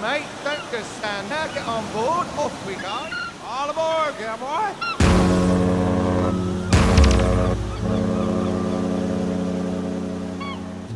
mate. 0.00 0.26
Don't 0.44 0.70
just 0.70 0.90
stand 0.98 1.30
there. 1.30 1.48
Get 1.54 1.66
on 1.66 1.84
board. 1.92 2.26
Off 2.38 2.54
we 2.66 2.74
go. 2.74 2.98
All 3.44 3.70
aboard, 3.70 4.14
boy. 4.38 4.98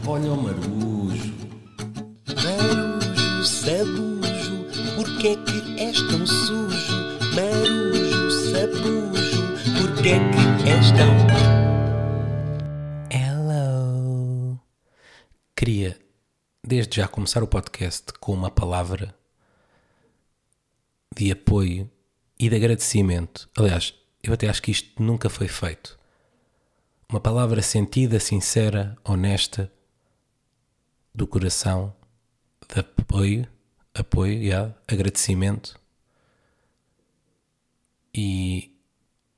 Olha 0.06 0.32
o 0.32 0.36
marujo. 0.36 1.32
Marujo, 2.28 3.44
sabujo, 3.44 4.66
porquê 4.96 5.28
é 5.28 5.36
que 5.36 5.80
és 5.80 6.02
tão 6.02 6.26
sujo? 6.26 6.96
Marujo, 7.34 8.30
sabujo, 8.50 9.42
porquê 9.80 10.10
é 10.10 10.18
que 10.18 10.68
és 10.68 10.90
tão... 10.90 11.31
desde 16.72 16.96
já, 16.96 17.06
começar 17.06 17.42
o 17.42 17.46
podcast 17.46 18.14
com 18.14 18.32
uma 18.32 18.50
palavra 18.50 19.14
de 21.14 21.30
apoio 21.30 21.90
e 22.38 22.48
de 22.48 22.56
agradecimento. 22.56 23.46
Aliás, 23.54 23.92
eu 24.22 24.32
até 24.32 24.48
acho 24.48 24.62
que 24.62 24.70
isto 24.70 25.02
nunca 25.02 25.28
foi 25.28 25.48
feito. 25.48 25.98
Uma 27.10 27.20
palavra 27.20 27.60
sentida, 27.60 28.18
sincera, 28.18 28.96
honesta, 29.04 29.70
do 31.14 31.26
coração, 31.26 31.94
de 32.66 32.80
apoio, 32.80 33.46
apoio, 33.94 34.42
yeah, 34.42 34.74
agradecimento 34.88 35.78
e 38.14 38.74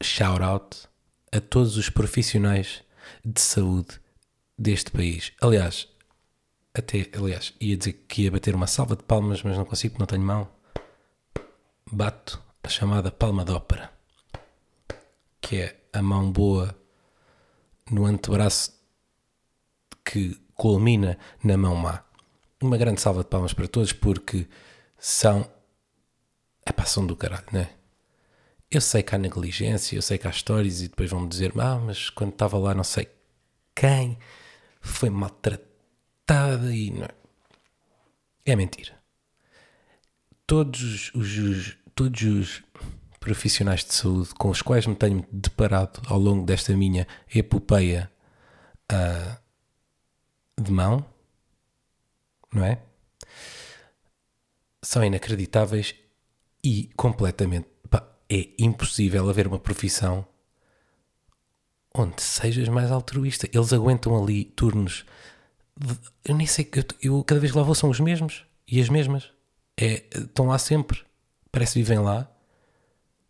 shout 0.00 0.40
out 0.40 0.88
a 1.32 1.40
todos 1.40 1.76
os 1.76 1.90
profissionais 1.90 2.84
de 3.24 3.40
saúde 3.40 4.00
deste 4.56 4.92
país. 4.92 5.32
Aliás, 5.40 5.92
até, 6.74 7.08
aliás, 7.16 7.54
ia 7.60 7.76
dizer 7.76 7.92
que 8.08 8.22
ia 8.22 8.30
bater 8.30 8.54
uma 8.54 8.66
salva 8.66 8.96
de 8.96 9.04
palmas, 9.04 9.42
mas 9.42 9.56
não 9.56 9.64
consigo, 9.64 9.96
não 9.98 10.06
tenho 10.06 10.22
mão. 10.22 10.48
Bato 11.90 12.42
a 12.62 12.68
chamada 12.68 13.12
palma 13.12 13.44
de 13.44 13.52
ópera, 13.52 13.92
que 15.40 15.56
é 15.56 15.80
a 15.92 16.02
mão 16.02 16.32
boa 16.32 16.76
no 17.90 18.06
antebraço 18.06 18.72
que 20.04 20.34
culmina 20.54 21.18
na 21.42 21.56
mão 21.56 21.76
má. 21.76 22.02
Uma 22.60 22.76
grande 22.76 23.00
salva 23.00 23.22
de 23.22 23.28
palmas 23.28 23.52
para 23.52 23.68
todos 23.68 23.92
porque 23.92 24.48
são. 24.98 25.48
É 26.66 26.72
passão 26.72 27.06
do 27.06 27.14
caralho, 27.14 27.44
não 27.52 27.60
é? 27.60 27.70
Eu 28.70 28.80
sei 28.80 29.02
que 29.02 29.14
há 29.14 29.18
negligência, 29.18 29.94
eu 29.94 30.02
sei 30.02 30.18
que 30.18 30.26
há 30.26 30.30
histórias 30.30 30.80
e 30.80 30.88
depois 30.88 31.10
vão-me 31.10 31.28
dizer, 31.28 31.52
ah, 31.60 31.78
mas 31.78 32.10
quando 32.10 32.32
estava 32.32 32.58
lá 32.58 32.74
não 32.74 32.82
sei 32.82 33.08
quem 33.74 34.18
foi 34.80 35.10
maltratada 36.28 36.74
e 36.74 36.90
não 36.90 37.04
é. 37.04 37.08
É 38.46 38.56
mentira. 38.56 38.94
Todos 40.46 41.10
os, 41.14 41.14
os- 41.14 41.76
todos 41.94 42.22
os 42.22 42.62
profissionais 43.18 43.84
de 43.84 43.94
saúde 43.94 44.34
com 44.34 44.50
os 44.50 44.60
quais 44.60 44.86
me 44.86 44.94
tenho 44.94 45.26
deparado 45.32 46.02
ao 46.06 46.18
longo 46.18 46.44
desta 46.44 46.76
minha 46.76 47.06
epopeia 47.34 48.10
ah, 48.90 49.38
de 50.60 50.70
mão, 50.70 51.04
não 52.52 52.64
é? 52.64 52.82
São 54.82 55.02
inacreditáveis 55.02 55.94
e 56.62 56.90
completamente. 56.96 57.68
pá, 57.88 58.06
é 58.28 58.50
impossível 58.58 59.28
haver 59.30 59.46
uma 59.46 59.58
profissão 59.58 60.26
onde 61.96 62.20
sejas 62.20 62.68
mais 62.68 62.90
altruísta. 62.90 63.48
Eles 63.52 63.72
aguentam 63.72 64.22
ali 64.22 64.44
turnos. 64.44 65.06
Eu 66.24 66.34
nem 66.36 66.46
sei. 66.46 66.68
Eu, 67.02 67.16
eu 67.18 67.24
cada 67.24 67.40
vez 67.40 67.52
que 67.52 67.58
lá 67.58 67.64
vou 67.64 67.74
são 67.74 67.90
os 67.90 68.00
mesmos 68.00 68.44
e 68.66 68.80
as 68.80 68.88
mesmas. 68.88 69.30
É, 69.76 70.04
estão 70.14 70.46
lá 70.46 70.58
sempre. 70.58 71.00
Parece 71.50 71.74
que 71.74 71.78
vivem 71.80 71.98
lá. 71.98 72.30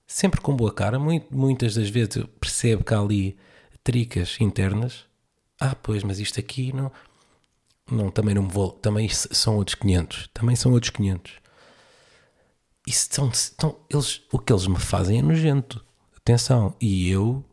Sempre 0.06 0.40
com 0.40 0.54
boa 0.54 0.72
cara. 0.72 0.98
Mui- 0.98 1.24
muitas 1.30 1.74
das 1.74 1.88
vezes 1.88 2.16
eu 2.16 2.28
percebo 2.28 2.84
que 2.84 2.92
há 2.94 2.98
ali 3.00 3.36
tricas 3.82 4.36
internas. 4.40 5.04
Ah, 5.60 5.74
pois, 5.74 6.02
mas 6.02 6.18
isto 6.18 6.38
aqui 6.40 6.72
não. 6.72 6.92
Não, 7.90 8.10
também 8.10 8.34
não 8.34 8.42
me 8.42 8.50
vou. 8.52 8.72
Também 8.72 9.08
são 9.08 9.56
outros 9.56 9.74
500. 9.76 10.28
Também 10.34 10.56
são 10.56 10.72
outros 10.72 10.90
500. 10.90 11.32
Isso 12.86 13.08
são, 13.10 13.32
são- 13.32 13.76
eles, 13.90 14.22
o 14.30 14.38
que 14.38 14.52
eles 14.52 14.66
me 14.66 14.78
fazem 14.78 15.18
é 15.18 15.22
nojento. 15.22 15.84
Atenção. 16.16 16.74
E 16.80 17.08
eu 17.10 17.44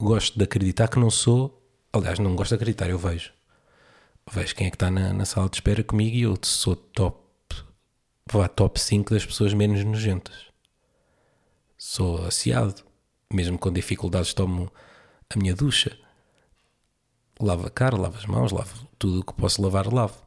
gosto 0.00 0.36
de 0.38 0.44
acreditar 0.44 0.88
que 0.88 0.98
não 0.98 1.10
sou. 1.10 1.58
Aliás, 1.92 2.18
não 2.18 2.34
gosto 2.36 2.50
de 2.50 2.54
acreditar, 2.56 2.88
eu 2.90 2.98
vejo. 2.98 3.32
Vejo 4.30 4.54
quem 4.54 4.66
é 4.66 4.70
que 4.70 4.76
está 4.76 4.90
na, 4.90 5.12
na 5.12 5.24
sala 5.24 5.48
de 5.48 5.56
espera 5.56 5.82
comigo 5.82 6.16
e 6.16 6.22
eu 6.22 6.38
sou 6.42 6.76
top. 6.76 7.22
Vá 8.30 8.48
top 8.48 8.80
5 8.80 9.12
das 9.12 9.26
pessoas 9.26 9.52
menos 9.52 9.84
nojentas. 9.84 10.46
Sou 11.76 12.24
aciado. 12.24 12.82
Mesmo 13.32 13.58
com 13.58 13.72
dificuldades, 13.72 14.34
tomo 14.34 14.70
a 15.28 15.38
minha 15.38 15.54
ducha. 15.54 15.98
Lavo 17.40 17.66
a 17.66 17.70
cara, 17.70 17.96
lavo 17.96 18.16
as 18.16 18.26
mãos, 18.26 18.52
lavo 18.52 18.86
tudo 18.98 19.20
o 19.20 19.24
que 19.24 19.34
posso 19.34 19.60
lavar, 19.60 19.92
lavo. 19.92 20.22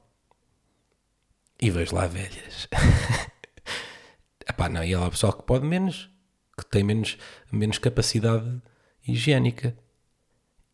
E 1.61 1.71
vejo 1.71 1.95
lá 1.95 2.07
velhas. 2.07 2.67
Epá, 4.47 4.67
não, 4.67 4.83
e 4.83 4.93
há 4.93 4.99
lá 4.99 5.09
pessoal 5.09 5.33
que 5.33 5.43
pode 5.43 5.65
menos, 5.65 6.09
que 6.57 6.65
tem 6.65 6.83
menos, 6.83 7.17
menos 7.51 7.77
capacidade 7.77 8.61
higiênica. 9.07 9.77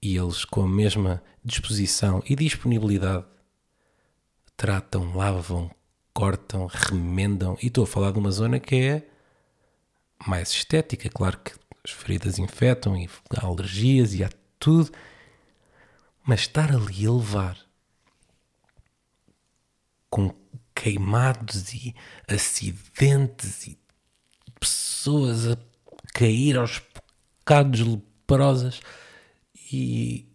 E 0.01 0.17
eles, 0.17 0.43
com 0.45 0.63
a 0.63 0.67
mesma 0.67 1.21
disposição 1.43 2.23
e 2.27 2.35
disponibilidade, 2.35 3.25
tratam, 4.57 5.15
lavam, 5.15 5.69
cortam, 6.13 6.65
remendam. 6.65 7.55
E 7.61 7.67
estou 7.67 7.83
a 7.83 7.87
falar 7.87 8.11
de 8.11 8.17
uma 8.17 8.31
zona 8.31 8.59
que 8.59 8.75
é 8.75 9.07
mais 10.25 10.49
estética. 10.49 11.07
Claro 11.09 11.37
que 11.37 11.53
as 11.83 11.91
feridas 11.91 12.39
infectam 12.39 12.97
e 12.97 13.07
há 13.37 13.45
alergias 13.45 14.15
e 14.15 14.23
há 14.23 14.29
tudo. 14.57 14.91
Mas 16.23 16.41
estar 16.41 16.71
ali 16.71 17.05
a 17.05 17.11
levar 17.11 17.57
com 20.09 20.33
queimados 20.73 21.73
e 21.73 21.95
acidentes 22.27 23.67
e 23.67 23.79
pessoas 24.59 25.47
a 25.47 25.57
cair 26.13 26.57
aos 26.57 26.81
bocados 27.43 27.79
leprosas 27.79 28.81
e 29.71 30.27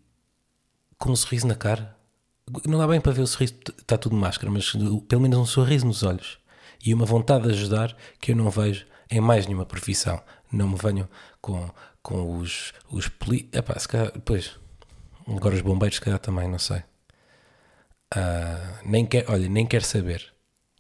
com 0.99 1.11
um 1.11 1.17
sorriso 1.17 1.47
na 1.47 1.55
cara. 1.55 1.97
Não 2.65 2.79
dá 2.79 2.87
bem 2.87 3.01
para 3.01 3.13
ver 3.13 3.23
o 3.23 3.27
sorriso, 3.27 3.55
está 3.79 3.99
tudo 3.99 4.17
máscara, 4.17 4.51
mas 4.51 4.73
pelo 5.09 5.21
menos 5.21 5.39
um 5.39 5.47
sorriso 5.47 5.87
nos 5.87 6.03
olhos 6.03 6.39
e 6.85 6.95
uma 6.95 7.05
vontade 7.05 7.45
de 7.45 7.51
ajudar 7.51 7.97
que 8.21 8.33
eu 8.33 8.37
não 8.37 8.51
vejo 8.51 8.87
em 9.11 9.21
mais 9.21 9.47
nenhuma 9.47 9.67
profissão. 9.67 10.23
Não 10.53 10.69
me 10.69 10.77
venham 10.77 11.09
com, 11.41 11.69
com 12.03 12.39
os, 12.39 12.73
os 12.89 13.09
poli... 13.09 13.49
Epá, 13.53 13.79
se 13.79 13.89
calhar, 13.89 14.13
pois, 14.25 14.59
agora 15.27 15.57
os 15.57 15.61
bombeiros 15.61 15.97
se 15.97 16.01
calhar 16.01 16.21
também, 16.21 16.49
não 16.49 16.59
sei. 16.59 16.83
Ah, 18.15 18.81
nem 18.85 19.05
quer, 19.05 19.29
olha, 19.29 19.49
nem 19.49 19.67
quero 19.67 19.85
saber. 19.85 20.33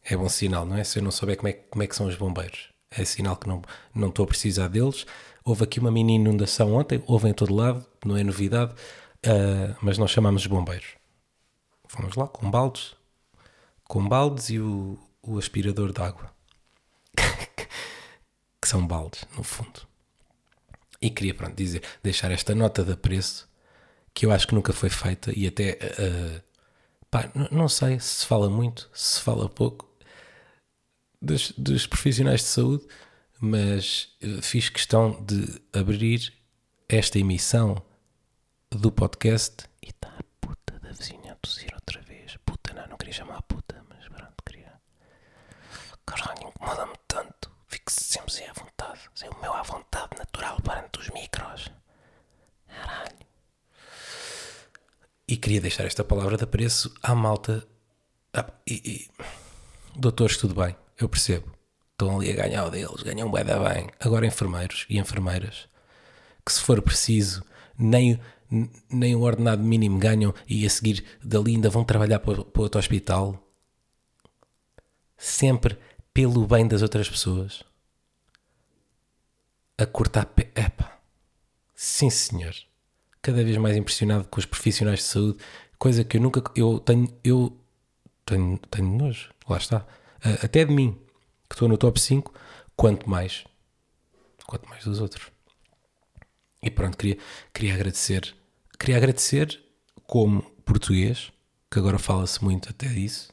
É 0.05 0.17
bom 0.17 0.28
sinal, 0.28 0.65
não 0.65 0.77
é? 0.77 0.84
Se 0.84 1.00
eu 1.00 1.03
não 1.03 1.11
souber 1.11 1.37
como 1.37 1.49
é, 1.49 1.53
como 1.53 1.83
é 1.83 1.87
que 1.87 1.97
são 1.97 2.06
os 2.06 2.15
bombeiros. 2.15 2.69
É 2.91 3.04
sinal 3.04 3.36
que 3.36 3.48
não, 3.48 3.62
não 3.94 4.08
estou 4.08 4.24
a 4.24 4.28
precisar 4.28 4.69
deles. 4.69 5.06
Houve 5.44 5.64
aqui 5.64 5.78
uma 5.78 5.91
mini 5.91 6.16
inundação 6.16 6.74
ontem, 6.74 7.02
houve 7.06 7.28
em 7.28 7.32
todo 7.32 7.54
lado, 7.54 7.86
não 8.04 8.16
é 8.16 8.24
novidade, 8.24 8.74
ah, 9.24 9.76
mas 9.80 9.98
nós 9.98 10.10
chamamos 10.10 10.42
os 10.42 10.48
bombeiros. 10.48 10.96
Fomos 11.88 12.16
lá 12.16 12.26
com 12.26 12.50
baldes, 12.50 12.94
com 13.84 14.08
baldes 14.08 14.50
e 14.50 14.58
o, 14.58 14.98
o 15.22 15.38
aspirador 15.38 15.92
de 15.92 16.00
água. 16.00 16.32
que 18.60 18.69
são 18.69 18.86
baldes, 18.86 19.25
no 19.36 19.42
fundo. 19.42 19.86
E 21.00 21.10
queria, 21.10 21.34
pronto, 21.34 21.54
dizer, 21.54 21.82
deixar 22.02 22.30
esta 22.30 22.54
nota 22.54 22.82
de 22.82 22.92
apreço 22.92 23.48
que 24.14 24.25
eu 24.25 24.32
acho 24.32 24.48
que 24.48 24.54
nunca 24.54 24.72
foi 24.72 24.88
feita 24.88 25.32
e 25.36 25.46
até, 25.46 25.78
ah, 25.98 26.42
pá, 27.10 27.30
não 27.50 27.69
sei 27.69 28.00
se 28.00 28.20
se 28.20 28.26
fala 28.26 28.49
muito, 28.49 28.88
se 28.93 29.14
se 29.14 29.20
fala 29.20 29.49
pouco 29.49 29.86
dos, 31.26 31.52
dos 31.52 31.87
profissionais 31.87 32.40
de 32.40 32.46
saúde, 32.46 32.87
mas 33.40 34.17
fiz 34.43 34.69
questão 34.69 35.23
de 35.25 35.61
abrir 35.78 36.32
esta 36.88 37.19
emissão 37.19 37.82
do 38.70 38.90
podcast 38.90 39.64
e 39.82 39.88
está 39.90 40.08
a 40.08 40.23
puta 40.40 40.78
da 40.81 40.90
vizinha 40.93 41.32
a 41.32 41.37
tossir 41.37 41.70
outra 41.75 42.00
vez. 42.02 42.37
Puta, 42.44 42.73
não, 42.73 42.87
não 42.88 42.96
queria 42.96 43.12
chamar 43.14 43.37
a 43.38 43.43
puta, 43.43 43.84
mas 43.88 44.08
pronto, 44.08 44.34
queria. 44.46 44.73
Caralho, 46.06 46.49
incomoda-me 46.49 46.94
tanto. 47.06 47.50
Fico 47.69 47.90
sempre 47.90 48.32
sem 48.32 48.46
à 48.49 48.52
vontade, 48.52 49.00
sem 49.14 49.28
o 49.28 49.40
meu 49.40 49.52
à 49.52 49.62
vontade 49.62 50.17
natural 50.19 50.61
perante 50.62 50.99
os 51.00 51.11
micros. 51.11 51.70
Caralho. 52.69 53.17
E 55.28 55.37
queria 55.37 55.61
deixar 55.61 55.84
esta 55.84 56.05
palavra 56.05 56.37
de 56.37 56.44
apreço 56.44 56.94
à 57.02 57.14
malta. 57.14 57.67
Ah, 58.32 58.46
e, 58.67 58.75
e- 58.75 59.11
Doutores, 59.99 60.37
tudo 60.37 60.55
bem, 60.55 60.76
eu 60.98 61.08
percebo. 61.08 61.50
Estão 61.93 62.16
ali 62.16 62.31
a 62.31 62.37
ganhar 62.37 62.64
o 62.66 62.70
deles, 62.70 63.02
ganham 63.02 63.31
bué 63.31 63.43
da 63.43 63.58
bem. 63.58 63.88
Agora 63.98 64.26
enfermeiros 64.26 64.87
e 64.88 64.98
enfermeiras, 64.98 65.69
que 66.44 66.52
se 66.52 66.60
for 66.60 66.82
preciso, 66.82 67.43
nem, 67.78 68.20
nem 68.90 69.14
o 69.14 69.22
ordenado 69.22 69.62
mínimo 69.62 69.98
ganham 69.98 70.34
e 70.46 70.66
a 70.66 70.70
seguir 70.70 71.04
dali 71.22 71.52
ainda 71.54 71.70
vão 71.70 71.84
trabalhar 71.84 72.19
para, 72.20 72.44
para 72.44 72.62
outro 72.62 72.78
hospital. 72.78 73.43
sempre 75.16 75.78
pelo 76.12 76.46
bem 76.46 76.66
das 76.66 76.82
outras 76.82 77.08
pessoas, 77.08 77.62
a 79.78 79.87
cortar 79.87 80.26
pé. 80.26 80.50
Epá, 80.54 80.99
sim 81.75 82.10
senhor. 82.10 82.54
Cada 83.20 83.42
vez 83.44 83.56
mais 83.56 83.76
impressionado 83.76 84.25
com 84.28 84.38
os 84.38 84.46
profissionais 84.46 85.00
de 85.00 85.04
saúde, 85.04 85.38
coisa 85.78 86.04
que 86.04 86.16
eu 86.16 86.20
nunca. 86.20 86.42
Eu 86.54 86.78
tenho. 86.81 87.08
Eu 87.25 87.58
tenho, 88.25 88.58
tenho 88.70 88.88
nojo, 88.88 89.31
lá 89.49 89.56
está. 89.56 89.87
A- 90.26 90.44
Até 90.46 90.64
de 90.64 90.73
mim, 90.73 90.93
que 91.49 91.55
estou 91.55 91.69
no 91.69 91.76
top 91.78 92.00
5, 92.00 92.32
quanto 92.76 93.08
mais. 93.08 93.44
Quanto 94.46 94.69
mais 94.69 94.84
dos 94.84 95.00
outros. 95.00 95.31
E 96.62 96.70
pronto, 96.70 96.96
queria, 96.96 97.19
queria 97.52 97.75
agradecer. 97.75 98.34
Queria 98.78 98.96
agradecer 98.96 99.61
como 100.06 100.43
português, 100.64 101.32
que 101.70 101.78
agora 101.78 101.99
fala-se 101.99 102.43
muito 102.43 102.69
até 102.70 102.88
disso, 102.88 103.32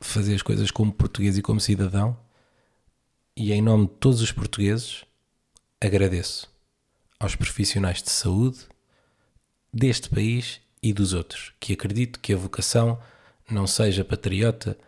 fazer 0.00 0.34
as 0.34 0.42
coisas 0.42 0.70
como 0.70 0.92
português 0.92 1.36
e 1.38 1.42
como 1.42 1.60
cidadão. 1.60 2.16
E 3.36 3.52
em 3.52 3.60
nome 3.62 3.86
de 3.86 3.94
todos 3.94 4.20
os 4.20 4.30
portugueses, 4.32 5.04
agradeço 5.80 6.48
aos 7.18 7.34
profissionais 7.34 8.02
de 8.02 8.10
saúde 8.10 8.60
deste 9.72 10.08
país 10.08 10.60
e 10.82 10.92
dos 10.92 11.12
outros, 11.12 11.52
que 11.58 11.72
acredito 11.72 12.20
que 12.20 12.32
a 12.32 12.36
vocação 12.36 13.00
não 13.50 13.66
seja 13.66 14.04
patriota, 14.04 14.78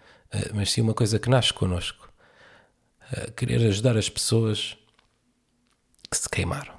mas 0.55 0.73
sim 0.73 0.81
uma 0.81 0.95
coisa 0.95 1.19
que 1.19 1.29
nasce 1.29 1.53
connosco. 1.53 2.13
Eh, 3.13 3.31
Querer 3.33 3.67
ajudar 3.67 3.97
as 3.97 4.09
pessoas 4.09 4.77
que 6.11 6.17
se 6.17 6.29
queimaram. 6.29 6.75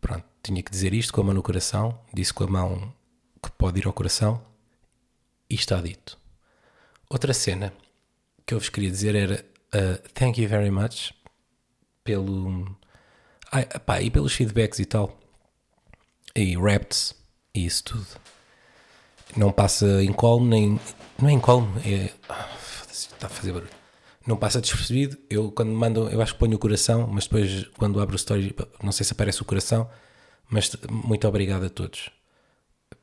Pronto, 0.00 0.24
tinha 0.42 0.62
que 0.62 0.70
dizer 0.70 0.94
isto 0.94 1.12
com 1.12 1.20
a 1.20 1.24
mão 1.24 1.34
no 1.34 1.42
coração, 1.42 1.98
disse 2.12 2.32
com 2.32 2.44
a 2.44 2.48
mão 2.48 2.94
que 3.42 3.50
pode 3.52 3.80
ir 3.80 3.86
ao 3.86 3.92
coração, 3.92 4.42
e 5.48 5.54
está 5.54 5.80
dito. 5.80 6.18
Outra 7.08 7.32
cena 7.32 7.72
que 8.44 8.54
eu 8.54 8.58
vos 8.58 8.68
queria 8.68 8.90
dizer 8.90 9.14
era 9.14 9.44
uh, 9.74 10.08
thank 10.12 10.40
you 10.40 10.48
very 10.48 10.70
much 10.70 11.12
pelo 12.04 12.76
ai, 13.50 13.64
pá, 13.64 14.00
e 14.00 14.10
pelos 14.10 14.34
feedbacks 14.34 14.78
e 14.78 14.84
tal 14.84 15.18
e 16.34 16.56
raps 16.56 17.14
e 17.54 17.66
isso 17.66 17.84
tudo 17.84 18.06
não 19.36 19.50
passa 19.50 20.02
incólume 20.04 20.48
nem 20.48 20.80
não 21.18 21.28
é 21.28 21.32
incólume 21.32 21.80
é 21.84 22.10
ah, 22.28 22.48
está 22.90 23.26
a 23.26 23.30
fazer 23.30 23.52
barulho 23.52 23.70
não 24.26 24.36
passa 24.36 24.60
despercebido 24.60 25.16
eu 25.30 25.50
quando 25.50 25.72
mando 25.72 26.08
eu 26.08 26.20
acho 26.20 26.34
que 26.34 26.38
ponho 26.38 26.56
o 26.56 26.58
coração 26.58 27.06
mas 27.10 27.24
depois 27.24 27.64
quando 27.78 28.00
abro 28.00 28.14
o 28.14 28.16
story 28.16 28.54
não 28.82 28.92
sei 28.92 29.04
se 29.04 29.12
aparece 29.12 29.40
o 29.42 29.44
coração 29.44 29.88
mas 30.48 30.70
muito 30.90 31.26
obrigado 31.26 31.64
a 31.64 31.70
todos 31.70 32.10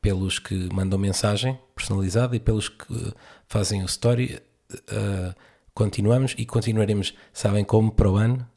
pelos 0.02 0.40
que 0.40 0.70
mandam 0.74 1.00
mensagem 1.00 1.60
personalizada 1.76 2.36
e 2.36 2.40
pelos 2.40 2.70
que 2.70 3.14
fazem 3.48 3.82
o 3.82 3.86
story. 3.86 4.42
Uh, 4.72 5.34
continuamos 5.74 6.36
e 6.38 6.46
continuaremos, 6.46 7.14
sabem 7.32 7.64
como, 7.64 7.92
para 7.92 8.10
o 8.10 8.18
ano, 8.18 8.48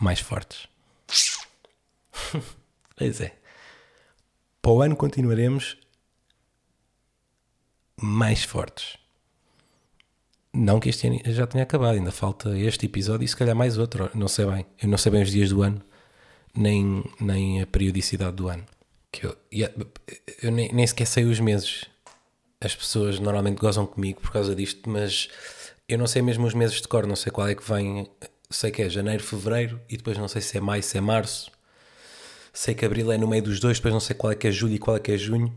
mais 0.00 0.20
fortes. 0.20 0.68
pois 2.96 3.20
é. 3.20 3.36
Para 4.62 4.72
o 4.72 4.82
ano 4.82 4.96
continuaremos 4.96 5.76
mais 8.00 8.44
fortes. 8.44 8.96
Não 10.52 10.80
que 10.80 10.88
este 10.88 11.06
ano 11.06 11.20
já 11.26 11.46
tenha 11.46 11.64
acabado, 11.64 11.96
ainda 11.96 12.10
falta 12.10 12.56
este 12.58 12.86
episódio 12.86 13.24
e 13.24 13.28
se 13.28 13.36
calhar 13.36 13.54
mais 13.54 13.76
outro, 13.78 14.10
não 14.14 14.28
sei 14.28 14.46
bem. 14.46 14.66
Eu 14.82 14.88
não 14.88 14.98
sei 14.98 15.12
bem 15.12 15.22
os 15.22 15.30
dias 15.30 15.50
do 15.50 15.62
ano, 15.62 15.82
nem, 16.54 17.04
nem 17.20 17.62
a 17.62 17.66
periodicidade 17.66 18.36
do 18.36 18.48
ano. 18.48 18.64
Que 19.12 19.26
eu, 19.26 19.36
yeah, 19.52 19.74
eu 20.42 20.50
nem, 20.50 20.72
nem 20.72 20.86
sequer 20.86 21.06
sei 21.06 21.24
os 21.24 21.40
meses. 21.40 21.84
As 22.60 22.74
pessoas 22.74 23.20
normalmente 23.20 23.58
gozam 23.58 23.86
comigo 23.86 24.20
por 24.20 24.32
causa 24.32 24.54
disto, 24.54 24.88
mas 24.88 25.28
eu 25.88 25.98
não 25.98 26.06
sei 26.06 26.22
mesmo 26.22 26.46
os 26.46 26.54
meses 26.54 26.80
de 26.80 26.88
cor, 26.88 27.06
não 27.06 27.16
sei 27.16 27.30
qual 27.30 27.48
é 27.48 27.54
que 27.54 27.68
vem. 27.68 28.08
Sei 28.50 28.70
que 28.70 28.82
é 28.82 28.88
janeiro, 28.88 29.22
fevereiro 29.22 29.80
e 29.90 29.96
depois 29.96 30.16
não 30.16 30.26
sei 30.26 30.40
se 30.40 30.56
é 30.56 30.60
maio, 30.60 30.82
se 30.82 30.96
é 30.96 31.00
março. 31.00 31.50
Sei 32.52 32.74
que 32.74 32.84
abril 32.84 33.12
é 33.12 33.18
no 33.18 33.28
meio 33.28 33.42
dos 33.42 33.60
dois, 33.60 33.78
depois 33.78 33.92
não 33.92 34.00
sei 34.00 34.16
qual 34.16 34.32
é 34.32 34.34
que 34.34 34.48
é 34.48 34.50
julho 34.50 34.74
e 34.74 34.78
qual 34.78 34.96
é 34.96 35.00
que 35.00 35.12
é 35.12 35.18
junho. 35.18 35.54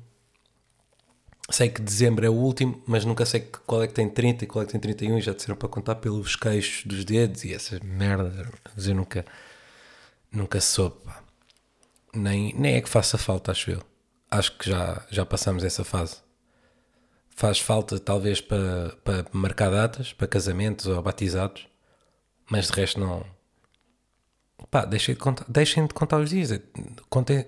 Sei 1.51 1.69
que 1.69 1.81
dezembro 1.81 2.25
é 2.25 2.29
o 2.29 2.33
último, 2.33 2.81
mas 2.87 3.03
nunca 3.03 3.25
sei 3.25 3.41
qual 3.41 3.83
é 3.83 3.87
que 3.87 3.93
tem 3.93 4.09
30 4.09 4.45
e 4.45 4.47
qual 4.47 4.63
é 4.63 4.65
que 4.65 4.71
tem 4.71 4.79
31 4.79 5.17
e 5.17 5.21
já 5.21 5.33
disseram 5.33 5.55
para 5.55 5.67
contar 5.67 5.95
pelos 5.95 6.35
queixos 6.35 6.85
dos 6.85 7.03
dedos 7.03 7.43
e 7.43 7.53
essas 7.53 7.79
merdas. 7.81 8.47
Mas 8.75 8.87
eu 8.87 8.95
nunca, 8.95 9.25
nunca 10.31 10.61
soube. 10.61 10.97
Nem, 12.13 12.53
nem 12.53 12.75
é 12.75 12.81
que 12.81 12.89
faça 12.89 13.17
falta, 13.17 13.51
acho 13.51 13.71
eu. 13.71 13.81
Acho 14.29 14.57
que 14.57 14.69
já, 14.69 15.05
já 15.09 15.25
passamos 15.25 15.63
essa 15.63 15.83
fase. 15.83 16.17
Faz 17.35 17.59
falta, 17.59 17.99
talvez, 17.99 18.39
para, 18.39 18.95
para 19.03 19.25
marcar 19.33 19.71
datas, 19.71 20.13
para 20.13 20.27
casamentos 20.27 20.85
ou 20.85 21.01
batizados, 21.01 21.67
mas 22.49 22.67
de 22.67 22.73
resto 22.73 22.99
não. 22.99 23.25
Pá, 24.69 24.85
deixem 24.85 25.15
de 25.15 25.21
contar, 25.21 25.45
deixem 25.49 25.85
de 25.87 25.93
contar 25.93 26.19
os 26.19 26.29
dias. 26.29 26.51
Contem, 27.09 27.45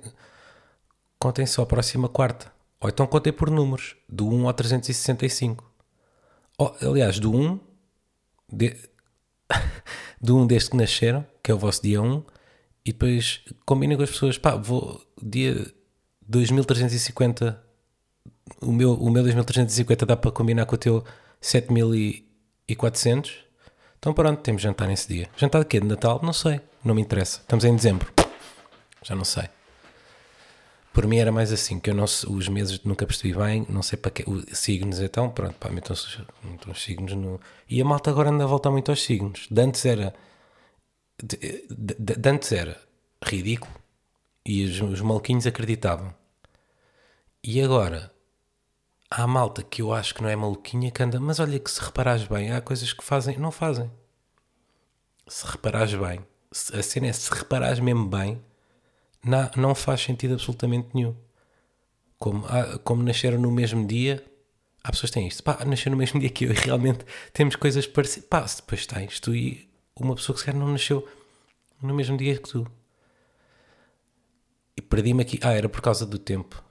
contem 1.20 1.46
só 1.46 1.64
a 1.64 1.66
próxima 1.66 2.10
quarta. 2.10 2.53
Ou 2.84 2.90
então 2.90 3.08
contem 3.08 3.32
por 3.32 3.50
números, 3.50 3.96
do 4.10 4.28
1 4.28 4.46
ao 4.46 4.54
365. 4.54 5.64
Oh, 6.60 6.74
aliás, 6.82 7.18
do 7.18 7.34
1, 7.34 7.58
de, 8.52 8.76
do 10.22 10.38
1 10.38 10.48
desde 10.48 10.72
que 10.72 10.76
nasceram, 10.76 11.26
que 11.42 11.50
é 11.50 11.54
o 11.54 11.58
vosso 11.58 11.82
dia 11.82 12.02
1, 12.02 12.22
e 12.86 12.92
depois 12.92 13.40
combinem 13.66 13.96
com 13.96 14.04
as 14.04 14.12
pessoas, 14.12 14.38
pá, 14.38 14.58
vou 14.58 15.02
dia 15.22 15.66
2350, 16.28 17.64
o 18.62 18.74
meu, 18.74 18.96
o 18.96 19.10
meu 19.10 19.24
2350 19.24 20.06
dá 20.06 20.18
para 20.18 20.32
combinar 20.32 20.66
com 20.66 20.76
o 20.76 20.78
teu 20.78 21.06
7400. 21.40 23.46
Então 23.98 24.14
pronto, 24.14 24.42
temos 24.42 24.62
jantar 24.62 24.90
nesse 24.90 25.08
dia. 25.08 25.30
Jantar 25.38 25.60
de 25.60 25.68
quê? 25.68 25.80
De 25.80 25.88
Natal? 25.88 26.20
Não 26.22 26.34
sei, 26.34 26.60
não 26.84 26.94
me 26.94 27.02
interessa. 27.02 27.40
Estamos 27.40 27.64
em 27.64 27.74
dezembro. 27.74 28.12
Já 29.02 29.16
não 29.16 29.24
sei. 29.24 29.48
Por 30.94 31.08
mim 31.08 31.18
era 31.18 31.32
mais 31.32 31.52
assim, 31.52 31.80
que 31.80 31.90
eu 31.90 31.96
não 31.96 32.04
os 32.04 32.48
meses 32.48 32.80
nunca 32.84 33.06
percebi 33.08 33.34
bem, 33.34 33.66
não 33.68 33.82
sei 33.82 33.98
para 33.98 34.12
que. 34.12 34.30
Os 34.30 34.46
signos 34.58 35.00
então, 35.00 35.30
pronto, 35.30 35.56
pá, 35.56 35.70
metam 35.70 35.94
os, 35.94 36.20
metam 36.44 36.72
os 36.72 36.84
signos 36.84 37.14
no. 37.14 37.42
E 37.68 37.82
a 37.82 37.86
malta 37.86 38.12
agora 38.12 38.30
anda 38.30 38.44
a 38.44 38.48
voltar 38.48 38.70
muito 38.70 38.92
aos 38.92 39.02
signos. 39.04 39.48
De 39.50 39.62
antes 39.62 39.84
era 39.86 40.14
de, 41.22 41.38
de, 41.70 42.16
de 42.16 42.30
antes 42.30 42.52
era 42.52 42.80
ridículo 43.24 43.74
e 44.46 44.66
os, 44.66 44.82
os 44.82 45.02
maluquinhos 45.02 45.48
acreditavam. 45.48 46.14
E 47.44 47.62
agora 47.62 48.14
há 49.10 49.28
malta 49.28 49.64
que 49.64 49.82
eu 49.82 49.94
acho 49.94 50.14
que 50.16 50.22
não 50.22 50.30
é 50.30 50.36
maluquinha 50.36 50.92
que 50.92 51.04
anda, 51.04 51.20
mas 51.20 51.40
olha 51.40 51.60
que 51.60 51.72
se 51.72 51.82
reparares 51.82 52.26
bem, 52.26 52.52
há 52.52 52.62
coisas 52.62 52.94
que 52.94 53.04
fazem, 53.04 53.38
não 53.38 53.52
fazem. 53.52 53.92
Se 55.28 55.46
reparares 55.48 55.94
bem, 55.96 56.26
a 56.52 56.84
cena 56.84 57.08
é 57.08 57.14
se 57.14 57.32
reparares 57.34 57.80
mesmo 57.80 58.08
bem, 58.08 58.42
não, 59.24 59.50
não 59.56 59.76
faz 59.76 60.02
sentido 60.02 60.34
absolutamente 60.34 60.90
nenhum. 60.94 61.16
Como, 62.18 62.46
há, 62.46 62.78
como 62.80 63.04
nasceram 63.04 63.40
no 63.40 63.52
mesmo 63.52 63.86
dia, 63.88 64.24
há 64.84 64.92
pessoas 64.92 65.10
que 65.10 65.16
têm 65.16 65.28
isto, 65.28 65.44
pá, 65.44 65.64
nasceram 65.66 65.92
no 65.92 65.98
mesmo 65.98 66.20
dia 66.22 66.30
que 66.30 66.46
eu 66.46 66.52
e 66.52 66.56
realmente 66.56 67.06
temos 67.32 67.56
coisas 67.56 67.88
parecidas. 67.88 68.28
Pá, 68.30 68.42
depois 68.42 68.86
tens 68.86 69.20
tu 69.20 69.34
e 69.34 69.70
uma 69.96 70.16
pessoa 70.16 70.34
que 70.34 70.40
sequer 70.42 70.56
não 70.56 70.68
nasceu 70.68 71.08
no 71.82 71.94
mesmo 71.94 72.18
dia 72.18 72.36
que 72.38 72.50
tu. 72.50 72.68
E 74.76 74.82
perdi-me 74.82 75.22
aqui. 75.22 75.40
Ah, 75.42 75.54
era 75.54 75.70
por 75.70 75.82
causa 75.82 76.06
do 76.06 76.18
tempo. 76.18 76.64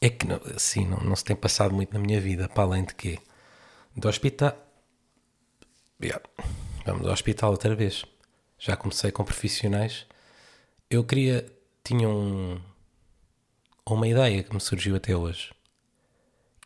É 0.00 0.10
que, 0.10 0.26
não, 0.26 0.40
não, 0.88 1.04
não 1.08 1.16
se 1.16 1.24
tem 1.24 1.36
passado 1.36 1.74
muito 1.74 1.92
na 1.92 1.98
minha 1.98 2.20
vida, 2.20 2.48
para 2.48 2.64
além 2.64 2.84
de 2.84 2.94
quê? 2.94 3.18
Do 3.94 4.08
hospital. 4.08 4.54
Yeah. 6.02 6.22
Vamos 6.84 7.06
ao 7.06 7.12
hospital 7.12 7.50
outra 7.50 7.74
vez. 7.74 8.04
Já 8.58 8.76
comecei 8.76 9.10
com 9.10 9.24
profissionais. 9.24 10.06
Eu 10.88 11.02
queria. 11.02 11.44
Tinha 11.82 12.08
um. 12.08 12.60
Uma 13.88 14.06
ideia 14.08 14.42
que 14.42 14.54
me 14.54 14.60
surgiu 14.60 14.96
até 14.96 15.16
hoje. 15.16 15.52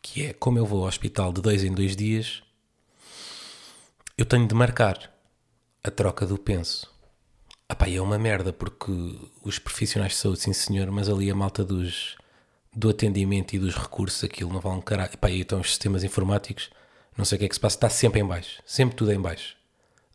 Que 0.01 0.25
é 0.27 0.33
como 0.33 0.57
eu 0.57 0.65
vou 0.65 0.81
ao 0.81 0.87
hospital 0.87 1.31
de 1.33 1.41
dois 1.41 1.63
em 1.63 1.73
dois 1.73 1.95
dias, 1.95 2.41
eu 4.17 4.25
tenho 4.25 4.47
de 4.47 4.55
marcar 4.55 5.11
a 5.83 5.91
troca 5.91 6.25
do 6.25 6.37
penso. 6.37 6.91
Ah 7.69 7.75
pá, 7.75 7.87
é 7.87 8.01
uma 8.01 8.17
merda 8.17 8.51
porque 8.51 8.91
os 9.43 9.59
profissionais 9.59 10.13
de 10.13 10.17
saúde, 10.17 10.41
sim 10.41 10.53
senhor, 10.53 10.89
mas 10.91 11.07
ali 11.07 11.29
a 11.29 11.35
malta 11.35 11.63
dos, 11.63 12.15
do 12.75 12.89
atendimento 12.89 13.55
e 13.55 13.59
dos 13.59 13.75
recursos, 13.75 14.23
aquilo 14.23 14.51
não 14.51 14.59
vale 14.59 14.77
um 14.77 14.81
caralho. 14.81 15.17
Pá, 15.17 15.29
e 15.29 15.41
então 15.41 15.59
os 15.59 15.69
sistemas 15.69 16.03
informáticos, 16.03 16.69
não 17.17 17.25
sei 17.25 17.35
o 17.35 17.39
que 17.39 17.45
é 17.45 17.49
que 17.49 17.55
se 17.55 17.61
passa, 17.61 17.77
está 17.77 17.89
sempre 17.89 18.19
em 18.19 18.25
baixo, 18.25 18.61
sempre 18.65 18.95
tudo 18.95 19.11
em 19.11 19.21
baixo. 19.21 19.60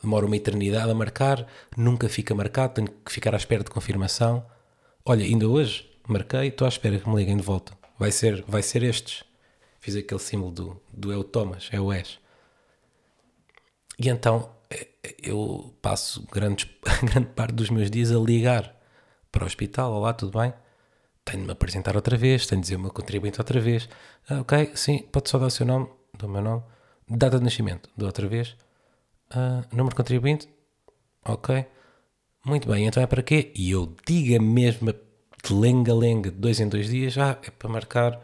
Demora 0.07 0.25
uma 0.25 0.37
eternidade 0.37 0.89
a 0.89 0.95
marcar, 0.95 1.45
nunca 1.77 2.09
fica 2.09 2.33
marcado, 2.33 2.75
tenho 2.75 2.89
que 3.05 3.11
ficar 3.11 3.35
à 3.35 3.37
espera 3.37 3.65
de 3.65 3.71
confirmação. 3.71 4.47
Olha, 5.05 5.25
ainda 5.25 5.49
hoje 5.49 5.91
marquei, 6.07 6.47
estou 6.47 6.65
à 6.65 6.69
espera 6.69 6.97
que 6.97 7.09
me 7.09 7.17
liguem 7.17 7.37
de 7.37 7.43
volta. 7.43 7.77
Vai 7.99 8.13
ser, 8.13 8.45
vai 8.47 8.63
ser 8.63 8.85
estes. 8.85 9.25
Fiz 9.81 9.97
aquele 9.97 10.21
símbolo 10.21 10.53
do, 10.53 10.83
do 10.93 11.13
é 11.13 11.17
o 11.17 11.25
Thomas, 11.25 11.69
é 11.73 11.81
o 11.81 11.93
És. 11.93 12.21
E 13.99 14.09
então 14.09 14.49
eu 15.21 15.75
passo 15.83 16.25
grandes, 16.31 16.71
grande 17.03 17.31
parte 17.35 17.55
dos 17.55 17.69
meus 17.69 17.91
dias 17.91 18.13
a 18.13 18.19
ligar 18.21 18.77
para 19.33 19.43
o 19.43 19.47
hospital. 19.49 19.93
Olá, 19.93 20.13
tudo 20.13 20.39
bem? 20.39 20.55
Tenho 21.25 21.41
de 21.41 21.47
me 21.47 21.53
apresentar 21.53 21.97
outra 21.97 22.17
vez, 22.17 22.47
tenho 22.47 22.61
de 22.61 22.67
dizer 22.67 22.77
o 22.77 22.81
meu 22.81 22.93
contribuinte 22.93 23.41
outra 23.41 23.59
vez. 23.59 23.89
Ah, 24.31 24.41
ok, 24.43 24.71
sim, 24.77 24.99
pode 25.11 25.29
só 25.29 25.37
dar 25.37 25.47
o 25.47 25.51
seu 25.51 25.67
nome, 25.67 25.89
do 26.17 26.29
meu 26.29 26.43
nome. 26.43 26.63
Data 27.09 27.39
de 27.39 27.45
nascimento, 27.45 27.91
da 27.97 28.07
outra 28.07 28.29
vez. 28.29 28.55
Ah, 29.31 29.65
número 29.73 29.91
de 29.91 29.97
contribuinte. 29.97 30.49
Ok. 31.25 31.67
Muito 32.45 32.69
bem, 32.69 32.87
então 32.87 33.03
é 33.03 33.07
para 33.07 33.23
quê? 33.23 33.53
E 33.57 33.71
eu 33.71 33.95
digo 34.07 34.37
a 34.37 34.43
mesma 34.43 34.93
de 34.93 35.53
lenga-lenga 35.53 36.31
de 36.31 36.37
dois 36.37 36.61
em 36.61 36.69
dois 36.69 36.89
dias. 36.89 37.19
Ah, 37.19 37.39
é 37.43 37.51
para 37.51 37.69
marcar 37.69 38.21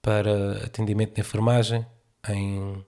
para 0.00 0.64
atendimento 0.64 1.14
de 1.14 1.20
enfermagem 1.20 1.86
em, 2.28 2.84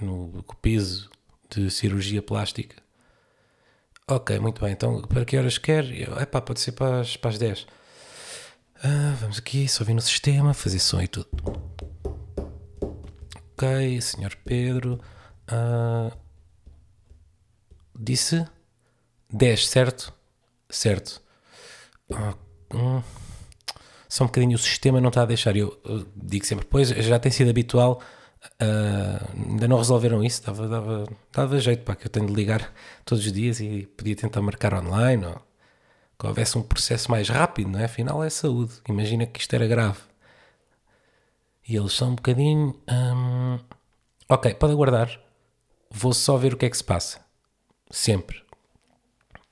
no 0.00 0.44
piso 0.62 1.10
de 1.50 1.70
cirurgia 1.70 2.22
plástica. 2.22 2.80
Ok, 4.06 4.38
muito 4.38 4.60
bem. 4.60 4.72
Então, 4.72 5.02
para 5.02 5.24
que 5.24 5.36
horas 5.36 5.58
quer? 5.58 5.84
É 6.20 6.24
pá, 6.24 6.40
pode 6.40 6.60
ser 6.60 6.72
para 6.72 7.00
as, 7.00 7.16
para 7.16 7.30
as 7.30 7.38
10. 7.38 7.66
Ah, 8.82 9.16
vamos 9.20 9.38
aqui, 9.38 9.68
só 9.68 9.84
vir 9.84 9.94
no 9.94 10.00
sistema, 10.00 10.54
fazer 10.54 10.78
som 10.78 11.00
e 11.02 11.08
tudo. 11.08 11.28
Ok, 13.52 14.00
senhor 14.00 14.36
Pedro. 14.44 15.00
Ah, 15.48 16.10
disse 17.98 18.46
10, 19.32 19.68
certo? 19.68 20.12
Certo. 20.70 21.22
Ah, 22.12 22.34
hum. 22.74 23.02
Só 24.08 24.24
um 24.24 24.26
bocadinho 24.28 24.54
o 24.56 24.58
sistema 24.58 25.00
não 25.00 25.08
está 25.08 25.22
a 25.22 25.26
deixar. 25.26 25.56
Eu, 25.56 25.78
eu 25.84 26.06
digo 26.16 26.44
sempre, 26.46 26.66
pois 26.66 26.88
já 26.88 27.18
tem 27.18 27.30
sido 27.32 27.50
habitual. 27.50 28.00
ah, 28.60 29.28
ainda 29.34 29.68
não 29.68 29.78
resolveram 29.78 30.24
isso. 30.24 30.44
Dava, 30.44 30.68
dava, 30.68 31.04
dava 31.32 31.60
jeito 31.60 31.84
para 31.84 31.96
que 31.96 32.06
eu 32.06 32.10
tenho 32.10 32.26
de 32.26 32.34
ligar 32.34 32.72
todos 33.04 33.24
os 33.26 33.32
dias 33.32 33.60
e 33.60 33.86
podia 33.96 34.16
tentar 34.16 34.42
marcar 34.42 34.74
online 34.74 35.26
ou 35.26 35.42
que 36.20 36.26
houvesse 36.26 36.58
um 36.58 36.62
processo 36.62 37.10
mais 37.10 37.28
rápido, 37.28 37.70
não 37.70 37.80
é? 37.80 37.84
Afinal 37.86 38.24
é 38.24 38.30
saúde. 38.30 38.74
Imagina 38.88 39.26
que 39.26 39.40
isto 39.40 39.54
era 39.54 39.66
grave. 39.68 39.98
E 41.68 41.76
eles 41.76 41.92
são 41.92 42.10
um 42.10 42.14
bocadinho. 42.14 42.74
hum, 42.90 43.58
Ok, 44.28 44.54
pode 44.54 44.72
aguardar. 44.74 45.20
Vou 45.90 46.12
só 46.12 46.36
ver 46.36 46.54
o 46.54 46.56
que 46.56 46.66
é 46.66 46.70
que 46.70 46.76
se 46.76 46.84
passa. 46.84 47.20
Sempre. 47.90 48.42